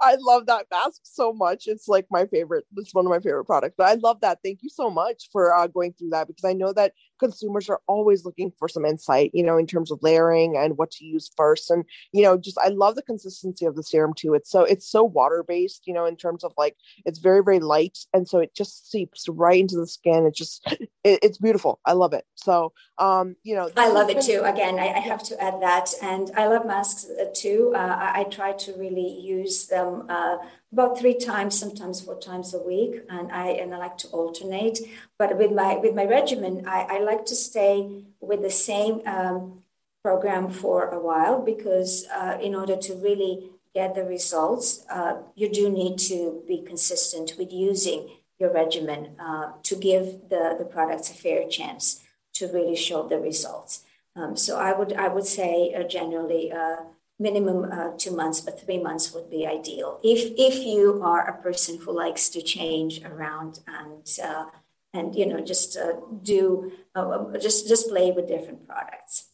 I 0.00 0.16
love 0.20 0.46
that 0.46 0.66
mask 0.70 1.00
so 1.04 1.32
much. 1.32 1.64
It's 1.66 1.88
like 1.88 2.06
my 2.10 2.26
favorite. 2.26 2.64
It's 2.76 2.94
one 2.94 3.06
of 3.06 3.10
my 3.10 3.20
favorite 3.20 3.44
products. 3.44 3.74
But 3.76 3.88
I 3.88 3.94
love 3.94 4.20
that. 4.22 4.38
Thank 4.44 4.60
you 4.62 4.70
so 4.70 4.90
much 4.90 5.28
for 5.32 5.54
uh, 5.54 5.66
going 5.66 5.92
through 5.92 6.10
that 6.10 6.26
because 6.26 6.44
I 6.44 6.54
know 6.54 6.72
that 6.72 6.92
consumers 7.22 7.68
are 7.68 7.80
always 7.86 8.24
looking 8.24 8.52
for 8.58 8.68
some 8.68 8.84
insight, 8.84 9.30
you 9.32 9.44
know, 9.44 9.56
in 9.56 9.66
terms 9.66 9.90
of 9.90 10.02
layering 10.02 10.56
and 10.56 10.76
what 10.76 10.90
to 10.92 11.04
use 11.04 11.30
first. 11.36 11.70
And, 11.70 11.84
you 12.12 12.22
know, 12.22 12.36
just 12.36 12.58
I 12.58 12.68
love 12.68 12.96
the 12.96 13.02
consistency 13.02 13.64
of 13.64 13.76
the 13.76 13.82
serum 13.82 14.12
too. 14.14 14.34
It's 14.34 14.50
so 14.50 14.64
it's 14.64 14.88
so 14.90 15.04
water 15.04 15.44
based, 15.46 15.86
you 15.86 15.94
know, 15.94 16.04
in 16.04 16.16
terms 16.16 16.42
of 16.44 16.52
like 16.58 16.76
it's 17.06 17.20
very, 17.20 17.42
very 17.42 17.60
light. 17.60 17.98
And 18.12 18.28
so 18.28 18.40
it 18.40 18.54
just 18.54 18.90
seeps 18.90 19.28
right 19.28 19.60
into 19.60 19.76
the 19.76 19.86
skin. 19.86 20.26
It 20.26 20.34
just 20.34 20.66
it, 21.04 21.20
it's 21.22 21.38
beautiful. 21.38 21.80
I 21.86 21.92
love 21.92 22.12
it. 22.12 22.24
So 22.34 22.72
um, 22.98 23.36
you 23.42 23.54
know, 23.54 23.70
I 23.76 23.88
love 23.88 24.10
it 24.10 24.20
too. 24.22 24.42
Again, 24.44 24.78
I, 24.78 24.88
I, 24.88 25.00
have 25.00 25.22
to 25.24 25.42
add 25.42 25.60
that. 25.60 25.88
And 26.02 26.30
I 26.36 26.46
love 26.46 26.66
masks 26.66 27.08
uh, 27.10 27.24
too. 27.34 27.72
Uh, 27.74 27.78
I, 27.78 28.20
I 28.20 28.24
try 28.24 28.52
to 28.52 28.72
really 28.74 29.20
use 29.20 29.66
them 29.66 30.06
uh, 30.08 30.36
about 30.72 30.98
three 30.98 31.14
times, 31.14 31.58
sometimes 31.58 32.00
four 32.00 32.18
times 32.18 32.54
a 32.54 32.58
week, 32.58 33.02
and 33.10 33.30
I 33.30 33.48
and 33.60 33.74
I 33.74 33.78
like 33.78 33.98
to 33.98 34.08
alternate. 34.08 34.78
But 35.18 35.36
with 35.36 35.52
my 35.52 35.76
with 35.76 35.94
my 35.94 36.06
regimen, 36.06 36.64
I, 36.66 36.96
I 36.96 36.98
like 37.00 37.11
to 37.16 37.34
stay 37.34 38.04
with 38.20 38.42
the 38.42 38.50
same 38.50 39.02
um, 39.06 39.62
program 40.02 40.50
for 40.50 40.88
a 40.88 41.00
while 41.00 41.40
because 41.40 42.06
uh, 42.08 42.38
in 42.40 42.54
order 42.54 42.76
to 42.76 42.94
really 42.94 43.50
get 43.74 43.94
the 43.94 44.04
results, 44.04 44.84
uh, 44.90 45.16
you 45.34 45.48
do 45.50 45.70
need 45.70 45.98
to 45.98 46.42
be 46.46 46.62
consistent 46.62 47.34
with 47.38 47.52
using 47.52 48.08
your 48.38 48.52
regimen 48.52 49.14
uh, 49.20 49.52
to 49.62 49.76
give 49.76 50.28
the, 50.28 50.56
the 50.58 50.64
products 50.64 51.10
a 51.10 51.14
fair 51.14 51.48
chance 51.48 52.02
to 52.34 52.48
really 52.48 52.76
show 52.76 53.06
the 53.08 53.18
results. 53.18 53.84
Um, 54.16 54.36
so 54.36 54.58
I 54.58 54.72
would 54.72 54.92
I 54.92 55.08
would 55.08 55.26
say 55.26 55.72
uh, 55.74 55.84
generally 55.84 56.52
uh, 56.52 56.76
minimum 57.18 57.70
uh, 57.72 57.90
two 57.96 58.14
months, 58.14 58.40
but 58.40 58.60
three 58.60 58.78
months 58.78 59.12
would 59.14 59.30
be 59.30 59.46
ideal. 59.46 60.00
If 60.02 60.32
if 60.36 60.66
you 60.66 61.00
are 61.02 61.26
a 61.26 61.40
person 61.40 61.78
who 61.78 61.96
likes 61.96 62.28
to 62.30 62.42
change 62.42 63.02
around 63.04 63.60
and 63.66 64.06
uh, 64.22 64.46
and 64.92 65.14
you 65.14 65.26
know 65.26 65.40
just 65.40 65.76
uh, 65.76 65.92
do 66.22 66.72
uh, 66.94 67.38
just 67.38 67.68
just 67.68 67.88
play 67.88 68.10
with 68.10 68.28
different 68.28 68.66
products. 68.66 69.28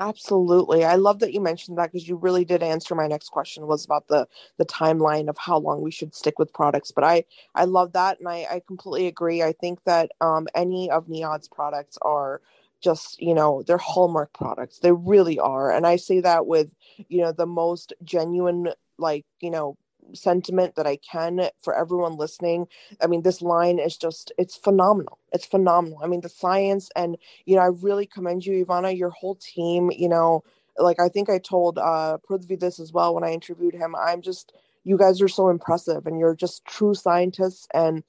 Absolutely. 0.00 0.84
I 0.84 0.94
love 0.94 1.18
that 1.20 1.32
you 1.32 1.40
mentioned 1.40 1.78
that 1.78 1.90
because 1.90 2.06
you 2.06 2.16
really 2.16 2.44
did 2.44 2.62
answer 2.62 2.94
my 2.94 3.08
next 3.08 3.30
question 3.30 3.66
was 3.66 3.84
about 3.84 4.06
the 4.06 4.28
the 4.56 4.64
timeline 4.66 5.28
of 5.28 5.36
how 5.38 5.58
long 5.58 5.80
we 5.82 5.90
should 5.90 6.14
stick 6.14 6.38
with 6.38 6.52
products. 6.52 6.92
But 6.92 7.04
I 7.04 7.24
I 7.54 7.64
love 7.64 7.92
that 7.94 8.18
and 8.20 8.28
I, 8.28 8.46
I 8.50 8.62
completely 8.66 9.08
agree. 9.08 9.42
I 9.42 9.52
think 9.52 9.82
that 9.84 10.12
um, 10.20 10.46
any 10.54 10.90
of 10.90 11.06
NIOD's 11.06 11.48
products 11.48 11.98
are 12.02 12.40
just 12.80 13.20
you 13.20 13.34
know 13.34 13.62
they're 13.66 13.76
hallmark 13.76 14.32
products 14.32 14.78
they 14.78 14.92
really 14.92 15.38
are 15.38 15.72
and 15.72 15.84
i 15.86 15.96
say 15.96 16.20
that 16.20 16.46
with 16.46 16.74
you 17.08 17.20
know 17.20 17.32
the 17.32 17.46
most 17.46 17.92
genuine 18.04 18.68
like 18.98 19.24
you 19.40 19.50
know 19.50 19.76
sentiment 20.14 20.74
that 20.74 20.86
i 20.86 20.96
can 20.96 21.48
for 21.62 21.74
everyone 21.76 22.16
listening 22.16 22.66
i 23.02 23.06
mean 23.06 23.22
this 23.22 23.42
line 23.42 23.78
is 23.78 23.96
just 23.96 24.32
it's 24.38 24.56
phenomenal. 24.56 25.18
It's 25.32 25.44
phenomenal. 25.46 26.00
I 26.02 26.06
mean 26.06 26.20
the 26.20 26.28
science 26.28 26.90
and 26.96 27.16
you 27.46 27.56
know 27.56 27.62
i 27.62 27.66
really 27.66 28.06
commend 28.06 28.46
you 28.46 28.64
ivana 28.64 28.96
your 28.96 29.10
whole 29.10 29.36
team 29.36 29.90
you 29.94 30.08
know 30.08 30.42
like 30.78 31.00
i 31.00 31.08
think 31.08 31.28
i 31.28 31.38
told 31.38 31.78
uh 31.78 32.18
prithvi 32.28 32.58
this 32.58 32.78
as 32.80 32.92
well 32.92 33.14
when 33.14 33.24
i 33.24 33.32
interviewed 33.32 33.74
him. 33.74 33.94
I'm 33.96 34.22
just 34.22 34.52
you 34.84 34.96
guys 34.96 35.20
are 35.20 35.28
so 35.28 35.48
impressive 35.50 36.06
and 36.06 36.18
you're 36.18 36.34
just 36.34 36.64
true 36.64 36.94
scientists 36.94 37.66
and 37.74 38.02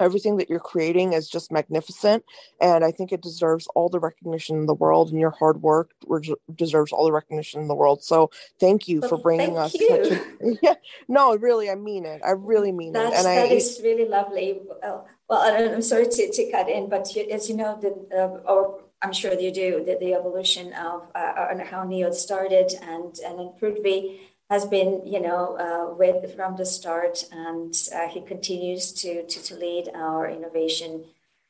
everything 0.00 0.36
that 0.36 0.48
you're 0.48 0.58
creating 0.58 1.12
is 1.12 1.28
just 1.28 1.52
magnificent 1.52 2.24
and 2.60 2.84
i 2.84 2.90
think 2.90 3.12
it 3.12 3.20
deserves 3.20 3.66
all 3.74 3.88
the 3.88 3.98
recognition 3.98 4.56
in 4.56 4.66
the 4.66 4.74
world 4.74 5.10
and 5.10 5.20
your 5.20 5.30
hard 5.30 5.62
work 5.62 5.92
deserves 6.54 6.92
all 6.92 7.04
the 7.04 7.12
recognition 7.12 7.60
in 7.60 7.68
the 7.68 7.74
world. 7.74 8.02
So 8.02 8.30
thank 8.58 8.88
you 8.88 9.00
for 9.02 9.18
bringing 9.18 9.58
us 9.58 9.74
a 9.74 10.20
yeah 10.62 10.74
no 11.08 11.36
really 11.36 11.70
i 11.70 11.74
mean 11.74 12.04
it. 12.04 12.20
I 12.24 12.32
really 12.32 12.72
mean 12.72 12.92
That's, 12.92 13.12
it 13.12 13.16
and 13.18 13.26
that 13.26 13.52
I, 13.52 13.54
is 13.54 13.80
really 13.82 14.08
lovely. 14.08 14.60
Well 14.82 15.06
i'm 15.42 15.82
sorry 15.82 16.06
to, 16.06 16.32
to 16.32 16.50
cut 16.50 16.68
in 16.68 16.88
but 16.88 17.14
as 17.16 17.48
you 17.48 17.56
know 17.56 17.78
the 17.80 17.90
uh, 18.16 18.50
or 18.50 18.82
I'm 19.02 19.14
sure 19.14 19.32
you 19.32 19.50
do 19.50 19.82
the, 19.82 19.96
the 19.98 20.12
evolution 20.12 20.74
of 20.74 21.08
uh, 21.14 21.64
how 21.64 21.86
NIOD 21.86 22.12
started 22.12 22.72
and 22.82 23.16
and 23.24 23.40
in 23.40 23.48
Prithvi 23.58 24.18
has 24.50 24.66
been, 24.66 25.02
you 25.06 25.20
know, 25.20 25.56
uh, 25.56 25.94
with 25.94 26.34
from 26.34 26.56
the 26.56 26.66
start, 26.66 27.24
and 27.30 27.72
uh, 27.94 28.08
he 28.08 28.20
continues 28.20 28.92
to, 28.92 29.24
to, 29.26 29.42
to 29.42 29.54
lead 29.54 29.88
our 29.94 30.28
innovation. 30.28 31.04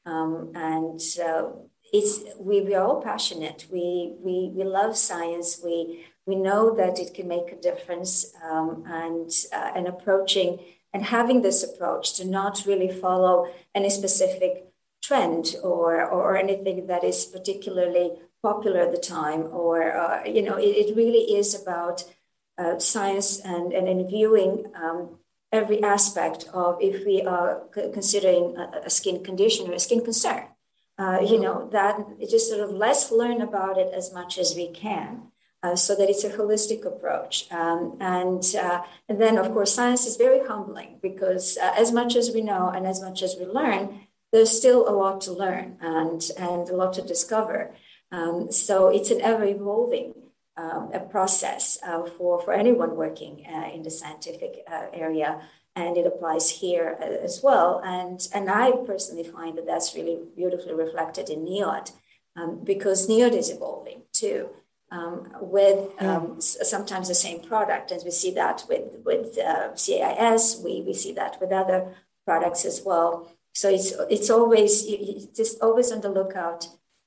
Um, 0.04 0.52
and 0.54 1.00
uh, 1.24 1.44
it's 1.92 2.20
we 2.38 2.60
we 2.60 2.74
are 2.74 2.84
all 2.84 3.02
passionate. 3.02 3.66
We 3.72 4.14
we 4.20 4.52
we 4.54 4.64
love 4.64 4.96
science. 4.96 5.60
We 5.64 6.04
we 6.26 6.36
know 6.36 6.74
that 6.76 6.98
it 6.98 7.14
can 7.14 7.26
make 7.26 7.50
a 7.50 7.60
difference. 7.60 8.32
Um, 8.48 8.84
and 8.86 9.30
uh, 9.52 9.72
and 9.74 9.88
approaching 9.88 10.60
and 10.92 11.04
having 11.04 11.42
this 11.42 11.62
approach 11.62 12.14
to 12.16 12.24
not 12.24 12.64
really 12.66 12.90
follow 12.90 13.46
any 13.74 13.90
specific 13.90 14.52
trend 15.02 15.56
or 15.62 16.04
or 16.04 16.36
anything 16.36 16.86
that 16.86 17.04
is 17.04 17.24
particularly 17.24 18.12
popular 18.42 18.80
at 18.80 18.92
the 18.92 18.98
time, 18.98 19.48
or 19.52 19.96
uh, 19.96 20.24
you 20.24 20.42
know, 20.42 20.56
it, 20.56 20.72
it 20.82 20.96
really 20.96 21.34
is 21.34 21.60
about 21.60 22.04
uh, 22.61 22.79
science 22.79 23.40
and, 23.40 23.73
and 23.73 23.88
in 23.88 24.07
viewing 24.07 24.66
um, 24.75 25.18
every 25.51 25.83
aspect 25.83 26.44
of 26.53 26.77
if 26.81 27.07
we 27.07 27.23
are 27.23 27.62
c- 27.75 27.90
considering 27.92 28.57
a, 28.57 28.83
a, 28.85 28.90
skin 28.90 29.25
condition 29.25 29.68
or 29.68 29.75
a 29.75 29.79
skin 29.81 30.05
concern. 30.05 30.44
Uh, 30.99 31.18
you 31.20 31.40
know, 31.40 31.68
that 31.73 31.96
just 32.29 32.51
sort 32.51 32.61
of 32.61 32.70
let's 32.70 33.11
learn 33.11 33.40
about 33.40 33.79
it 33.79 33.90
as 33.94 34.12
much 34.12 34.37
as 34.38 34.55
we 34.55 34.68
can. 34.68 35.23
Uh, 35.62 35.77
so 35.77 35.94
that 35.94 36.09
it's 36.09 36.25
a 36.25 36.31
holistic 36.31 36.87
approach. 36.87 37.46
Um, 37.53 37.99
and, 38.01 38.42
uh, 38.59 38.81
and 39.11 39.20
then, 39.20 39.37
of 39.37 39.53
course, 39.53 39.75
science 39.75 40.07
is 40.07 40.16
very 40.16 40.46
humbling 40.46 40.99
because 41.03 41.59
uh, 41.59 41.75
as 41.77 41.92
much 41.92 42.16
as 42.16 42.31
we 42.31 42.40
know 42.40 42.68
and 42.68 42.87
as 42.87 43.03
much 43.03 43.23
as 43.23 43.37
we 43.38 43.44
learn, 43.44 44.07
there's 44.33 44.51
still 44.51 44.88
a 44.88 44.94
lot 45.03 45.20
to 45.23 45.33
learn 45.33 45.77
and, 45.83 46.23
and 46.38 46.70
a 46.70 46.75
lot 46.75 46.94
to 46.94 47.03
discover. 47.03 47.75
Um, 48.11 48.51
so 48.51 48.88
it's 48.88 49.11
an 49.11 49.20
ever 49.20 49.44
evolving 49.44 50.14
um, 50.61 50.90
a 50.92 51.01
process 51.01 51.79
uh, 51.87 52.05
for, 52.05 52.40
for 52.42 52.53
anyone 52.53 52.96
working 52.96 53.44
uh, 53.53 53.68
in 53.75 53.83
the 53.83 53.90
scientific 53.90 54.62
uh, 54.70 54.87
area. 54.92 55.40
And 55.77 55.96
it 55.96 56.07
applies 56.07 56.51
here 56.51 56.99
uh, 57.01 57.25
as 57.25 57.40
well. 57.42 57.81
And, 57.85 58.20
and 58.35 58.51
I 58.51 58.73
personally 58.87 59.25
find 59.25 59.57
that 59.57 59.66
that's 59.66 59.94
really 59.94 60.18
beautifully 60.37 60.75
reflected 60.75 61.31
in 61.31 61.46
NIOD 61.46 61.92
um, 62.37 62.61
because 62.64 63.09
NIOD 63.09 63.35
is 63.35 63.51
evolving 63.51 64.03
too. 64.12 64.51
Um, 64.92 65.33
with 65.40 65.88
um, 66.03 66.40
sometimes 66.40 67.07
the 67.07 67.14
same 67.14 67.40
product, 67.40 67.92
as 67.92 68.03
we 68.03 68.11
see 68.11 68.33
that 68.33 68.64
with 68.68 68.87
with 69.05 69.38
uh, 69.38 69.68
CAIS, 69.77 70.61
we, 70.64 70.83
we 70.85 70.94
see 70.94 71.12
that 71.12 71.40
with 71.40 71.53
other 71.53 71.94
products 72.25 72.64
as 72.64 72.83
well. 72.85 73.31
So 73.55 73.68
it's 73.68 73.92
it's 74.11 74.31
always 74.31 74.85
just 75.37 75.61
always 75.62 75.92
on 75.92 76.01
the 76.01 76.09
lookout 76.09 76.66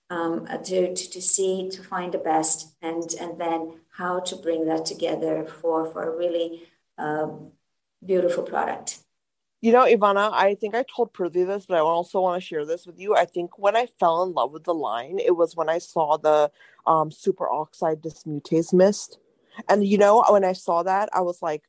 um, 0.10 0.48
uh, 0.50 0.58
to, 0.58 0.94
to, 0.94 1.10
to 1.10 1.22
see, 1.22 1.70
to 1.70 1.84
find 1.84 2.14
the 2.14 2.18
best, 2.18 2.76
and, 2.82 3.04
and 3.20 3.40
then 3.40 3.80
how 3.90 4.20
to 4.20 4.36
bring 4.36 4.66
that 4.66 4.86
together 4.86 5.46
for, 5.46 5.86
for 5.86 6.04
a 6.04 6.18
really 6.18 6.64
um, 6.98 7.52
beautiful 8.06 8.44
product. 8.44 9.00
You 9.62 9.72
know, 9.72 9.86
Ivana, 9.86 10.30
I 10.34 10.56
think 10.56 10.76
I 10.76 10.84
told 10.84 11.14
Prithvi 11.14 11.48
this, 11.48 11.66
but 11.66 11.78
I 11.78 11.80
also 11.80 12.20
want 12.20 12.42
to 12.42 12.46
share 12.46 12.66
this 12.66 12.86
with 12.86 13.00
you. 13.00 13.16
I 13.16 13.24
think 13.24 13.58
when 13.58 13.78
I 13.78 13.88
fell 13.98 14.24
in 14.24 14.34
love 14.34 14.52
with 14.52 14.66
the 14.66 14.74
line, 14.74 15.20
it 15.20 15.38
was 15.38 15.56
when 15.56 15.70
I 15.70 15.78
saw 15.78 16.18
the 16.18 16.52
um, 16.86 17.12
superoxide 17.12 18.02
dismutase 18.02 18.74
mist. 18.74 19.20
And 19.70 19.88
you 19.88 19.98
know, 19.98 20.26
when 20.30 20.44
I 20.44 20.52
saw 20.52 20.84
that, 20.84 21.08
I 21.14 21.22
was 21.22 21.42
like, 21.42 21.64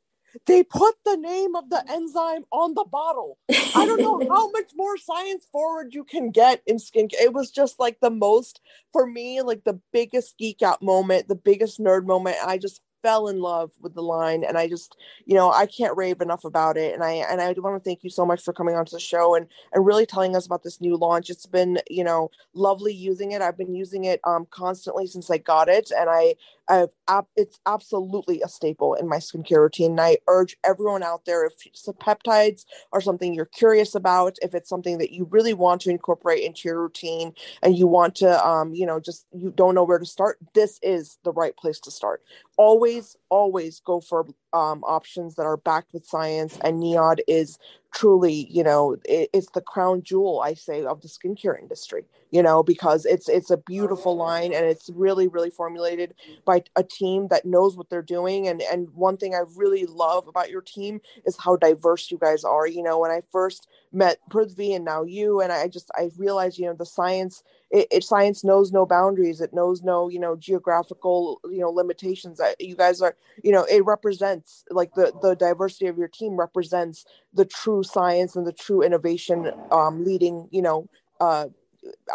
they 0.45 0.63
put 0.63 0.95
the 1.05 1.17
name 1.17 1.55
of 1.55 1.69
the 1.69 1.83
enzyme 1.89 2.45
on 2.51 2.73
the 2.73 2.85
bottle. 2.85 3.37
I 3.49 3.85
don't 3.85 4.01
know 4.01 4.19
how 4.29 4.49
much 4.51 4.71
more 4.75 4.97
science 4.97 5.45
forward 5.51 5.93
you 5.93 6.03
can 6.03 6.31
get 6.31 6.61
in 6.65 6.77
skincare. 6.77 7.21
It 7.21 7.33
was 7.33 7.51
just 7.51 7.79
like 7.79 7.99
the 7.99 8.09
most, 8.09 8.61
for 8.91 9.05
me, 9.05 9.41
like 9.41 9.63
the 9.63 9.79
biggest 9.91 10.37
geek 10.37 10.61
out 10.61 10.81
moment, 10.81 11.27
the 11.27 11.35
biggest 11.35 11.79
nerd 11.79 12.05
moment. 12.05 12.37
I 12.45 12.57
just 12.57 12.81
fell 13.05 13.27
in 13.27 13.39
love 13.39 13.69
with 13.81 13.93
the 13.93 14.01
line 14.01 14.43
and 14.43 14.57
I 14.57 14.67
just, 14.67 14.97
you 15.27 15.35
know, 15.35 15.51
I 15.51 15.67
can't 15.67 15.95
rave 15.95 16.21
enough 16.21 16.43
about 16.43 16.75
it. 16.75 16.95
And 16.95 17.03
I 17.03 17.11
and 17.29 17.39
I 17.39 17.53
want 17.59 17.75
to 17.75 17.87
thank 17.87 18.03
you 18.03 18.09
so 18.09 18.25
much 18.25 18.41
for 18.41 18.51
coming 18.51 18.73
onto 18.73 18.93
the 18.93 18.99
show 18.99 19.35
and 19.35 19.45
and 19.73 19.85
really 19.85 20.07
telling 20.07 20.35
us 20.35 20.47
about 20.47 20.63
this 20.63 20.81
new 20.81 20.97
launch. 20.97 21.29
It's 21.29 21.45
been, 21.45 21.77
you 21.87 22.03
know, 22.03 22.31
lovely 22.55 22.95
using 22.95 23.31
it. 23.31 23.43
I've 23.43 23.59
been 23.59 23.75
using 23.75 24.05
it 24.05 24.21
um 24.23 24.47
constantly 24.49 25.05
since 25.05 25.29
I 25.29 25.37
got 25.37 25.69
it 25.69 25.91
and 25.95 26.09
I 26.09 26.33
I've 26.67 27.25
it's 27.35 27.59
absolutely 27.67 28.41
a 28.41 28.47
staple 28.47 28.95
in 28.95 29.07
my 29.07 29.17
skincare 29.17 29.61
routine. 29.61 29.91
And 29.91 30.01
I 30.01 30.17
urge 30.27 30.57
everyone 30.63 31.03
out 31.03 31.25
there 31.25 31.45
if 31.45 31.53
peptides 31.99 32.65
are 32.91 33.01
something 33.01 33.33
you're 33.33 33.45
curious 33.45 33.93
about, 33.93 34.37
if 34.41 34.55
it's 34.55 34.69
something 34.69 34.97
that 34.97 35.11
you 35.11 35.27
really 35.29 35.53
want 35.53 35.81
to 35.81 35.91
incorporate 35.91 36.43
into 36.43 36.67
your 36.67 36.81
routine 36.81 37.33
and 37.61 37.77
you 37.77 37.85
want 37.87 38.15
to 38.15 38.47
um, 38.47 38.73
you 38.73 38.85
know, 38.85 38.99
just 38.99 39.27
you 39.31 39.51
don't 39.55 39.75
know 39.75 39.83
where 39.83 39.99
to 39.99 40.05
start, 40.05 40.39
this 40.53 40.79
is 40.81 41.19
the 41.23 41.31
right 41.31 41.55
place 41.55 41.79
to 41.81 41.91
start. 41.91 42.23
Always, 42.57 43.17
always 43.29 43.81
go 43.81 43.99
for 43.99 44.25
um, 44.53 44.83
options 44.85 45.35
that 45.35 45.43
are 45.43 45.57
backed 45.57 45.93
with 45.93 46.05
science, 46.05 46.57
and 46.63 46.81
NIOD 46.81 47.19
is 47.27 47.59
truly, 47.95 48.47
you 48.51 48.63
know, 48.63 48.97
it, 49.05 49.29
it's 49.33 49.49
the 49.51 49.61
crown 49.61 50.03
jewel, 50.03 50.41
I 50.41 50.53
say, 50.53 50.83
of 50.85 51.01
the 51.01 51.07
skincare 51.07 51.59
industry. 51.59 52.03
You 52.31 52.43
know, 52.43 52.63
because 52.63 53.05
it's 53.05 53.29
it's 53.29 53.49
a 53.49 53.55
beautiful 53.55 54.17
line 54.17 54.51
and 54.53 54.65
it's 54.65 54.89
really, 54.93 55.29
really 55.29 55.49
formulated 55.49 56.13
by 56.43 56.63
a 56.75 56.83
team 56.83 57.29
that 57.29 57.45
knows 57.45 57.77
what 57.77 57.89
they're 57.89 58.01
doing. 58.01 58.47
And 58.47 58.61
and 58.61 58.89
one 58.89 59.15
thing 59.15 59.33
I 59.33 59.43
really 59.55 59.85
love 59.85 60.27
about 60.27 60.49
your 60.49 60.61
team 60.61 60.99
is 61.25 61.37
how 61.37 61.55
diverse 61.55 62.11
you 62.11 62.17
guys 62.17 62.43
are. 62.43 62.67
You 62.67 62.83
know, 62.83 62.99
when 62.99 63.11
I 63.11 63.21
first 63.31 63.69
met 63.93 64.17
Prithvi 64.29 64.75
and 64.75 64.83
now 64.83 65.03
you, 65.03 65.39
and 65.39 65.51
I 65.51 65.69
just 65.69 65.89
I 65.95 66.09
realized, 66.17 66.59
you 66.59 66.65
know, 66.65 66.73
the 66.73 66.85
science 66.85 67.41
it, 67.71 67.87
it, 67.91 68.03
science 68.03 68.43
knows 68.43 68.71
no 68.71 68.85
boundaries 68.85 69.41
it 69.41 69.53
knows 69.53 69.81
no 69.81 70.07
you 70.07 70.19
know 70.19 70.35
geographical 70.35 71.41
you 71.45 71.59
know 71.59 71.69
limitations 71.69 72.37
that 72.37 72.55
you 72.61 72.75
guys 72.75 73.01
are 73.01 73.15
you 73.43 73.51
know 73.51 73.63
it 73.65 73.83
represents 73.85 74.63
like 74.69 74.93
the 74.93 75.11
the 75.21 75.35
diversity 75.35 75.87
of 75.87 75.97
your 75.97 76.07
team 76.07 76.35
represents 76.37 77.05
the 77.33 77.45
true 77.45 77.83
science 77.85 78.35
and 78.35 78.45
the 78.45 78.53
true 78.53 78.81
innovation 78.81 79.51
um 79.71 80.03
leading 80.03 80.47
you 80.51 80.61
know 80.61 80.87
uh 81.19 81.45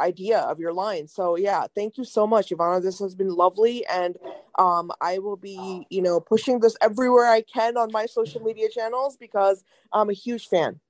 idea 0.00 0.40
of 0.40 0.58
your 0.58 0.72
line 0.72 1.06
so 1.06 1.36
yeah 1.36 1.66
thank 1.74 1.96
you 1.96 2.04
so 2.04 2.26
much 2.26 2.50
ivana 2.50 2.82
this 2.82 2.98
has 2.98 3.14
been 3.14 3.28
lovely 3.28 3.86
and 3.86 4.16
um 4.58 4.90
i 5.00 5.18
will 5.18 5.36
be 5.36 5.86
you 5.90 6.02
know 6.02 6.18
pushing 6.18 6.58
this 6.58 6.76
everywhere 6.80 7.26
i 7.26 7.40
can 7.40 7.76
on 7.76 7.88
my 7.92 8.04
social 8.04 8.40
media 8.40 8.68
channels 8.68 9.16
because 9.16 9.62
i'm 9.92 10.10
a 10.10 10.14
huge 10.14 10.48
fan 10.48 10.80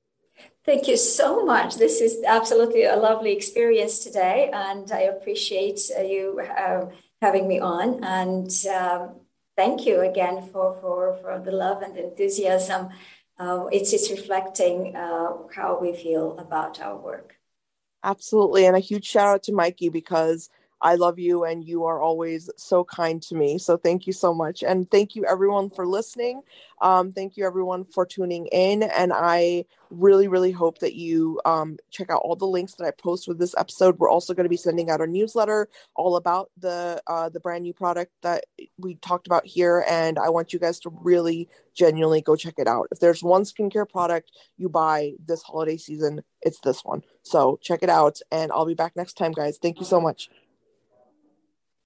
Thank 0.64 0.88
you 0.88 0.96
so 0.96 1.44
much. 1.44 1.76
This 1.76 2.00
is 2.00 2.22
absolutely 2.24 2.84
a 2.84 2.96
lovely 2.96 3.32
experience 3.32 4.00
today, 4.00 4.50
and 4.52 4.90
I 4.92 5.00
appreciate 5.02 5.80
uh, 5.98 6.02
you 6.02 6.40
uh, 6.40 6.86
having 7.22 7.48
me 7.48 7.60
on. 7.60 8.04
And 8.04 8.50
um, 8.66 9.20
thank 9.56 9.86
you 9.86 10.00
again 10.00 10.48
for, 10.52 10.78
for, 10.80 11.16
for 11.22 11.40
the 11.42 11.50
love 11.50 11.82
and 11.82 11.96
enthusiasm. 11.96 12.90
Uh, 13.40 13.64
it's, 13.72 13.94
it's 13.94 14.10
reflecting 14.10 14.94
uh, 14.94 15.32
how 15.54 15.78
we 15.80 15.94
feel 15.94 16.38
about 16.38 16.78
our 16.78 16.94
work. 16.94 17.36
Absolutely. 18.04 18.66
And 18.66 18.76
a 18.76 18.80
huge 18.80 19.06
shout 19.06 19.28
out 19.28 19.42
to 19.44 19.52
Mikey 19.52 19.88
because 19.88 20.50
I 20.82 20.94
love 20.94 21.18
you 21.18 21.44
and 21.44 21.64
you 21.64 21.84
are 21.84 22.00
always 22.00 22.48
so 22.56 22.84
kind 22.84 23.20
to 23.22 23.34
me. 23.34 23.58
So 23.58 23.76
thank 23.76 24.06
you 24.06 24.12
so 24.12 24.32
much. 24.32 24.62
And 24.62 24.90
thank 24.90 25.14
you 25.14 25.24
everyone 25.26 25.70
for 25.70 25.86
listening. 25.86 26.42
Um, 26.80 27.12
thank 27.12 27.36
you 27.36 27.46
everyone 27.46 27.84
for 27.84 28.06
tuning 28.06 28.46
in. 28.46 28.82
And 28.82 29.12
I 29.14 29.66
really, 29.90 30.28
really 30.28 30.52
hope 30.52 30.78
that 30.78 30.94
you 30.94 31.40
um, 31.44 31.76
check 31.90 32.10
out 32.10 32.22
all 32.24 32.36
the 32.36 32.46
links 32.46 32.74
that 32.76 32.86
I 32.86 32.92
post 32.92 33.28
with 33.28 33.38
this 33.38 33.54
episode. 33.58 33.98
We're 33.98 34.08
also 34.08 34.32
going 34.32 34.44
to 34.44 34.50
be 34.50 34.56
sending 34.56 34.88
out 34.88 35.02
a 35.02 35.06
newsletter 35.06 35.68
all 35.94 36.16
about 36.16 36.50
the 36.56 37.02
uh, 37.06 37.28
the 37.28 37.40
brand 37.40 37.64
new 37.64 37.74
product 37.74 38.12
that 38.22 38.44
we 38.78 38.94
talked 38.96 39.26
about 39.26 39.44
here. 39.44 39.84
And 39.88 40.18
I 40.18 40.30
want 40.30 40.52
you 40.52 40.58
guys 40.58 40.80
to 40.80 40.90
really 41.02 41.48
genuinely 41.74 42.22
go 42.22 42.36
check 42.36 42.54
it 42.56 42.68
out. 42.68 42.88
If 42.90 43.00
there's 43.00 43.22
one 43.22 43.42
skincare 43.42 43.88
product 43.88 44.30
you 44.56 44.68
buy 44.68 45.12
this 45.24 45.42
holiday 45.42 45.76
season, 45.76 46.22
it's 46.42 46.60
this 46.60 46.84
one. 46.84 47.02
So 47.22 47.58
check 47.62 47.82
it 47.82 47.90
out. 47.90 48.20
And 48.30 48.50
I'll 48.52 48.66
be 48.66 48.74
back 48.74 48.96
next 48.96 49.14
time, 49.14 49.32
guys. 49.32 49.58
Thank 49.60 49.78
you 49.78 49.84
so 49.84 50.00
much. 50.00 50.30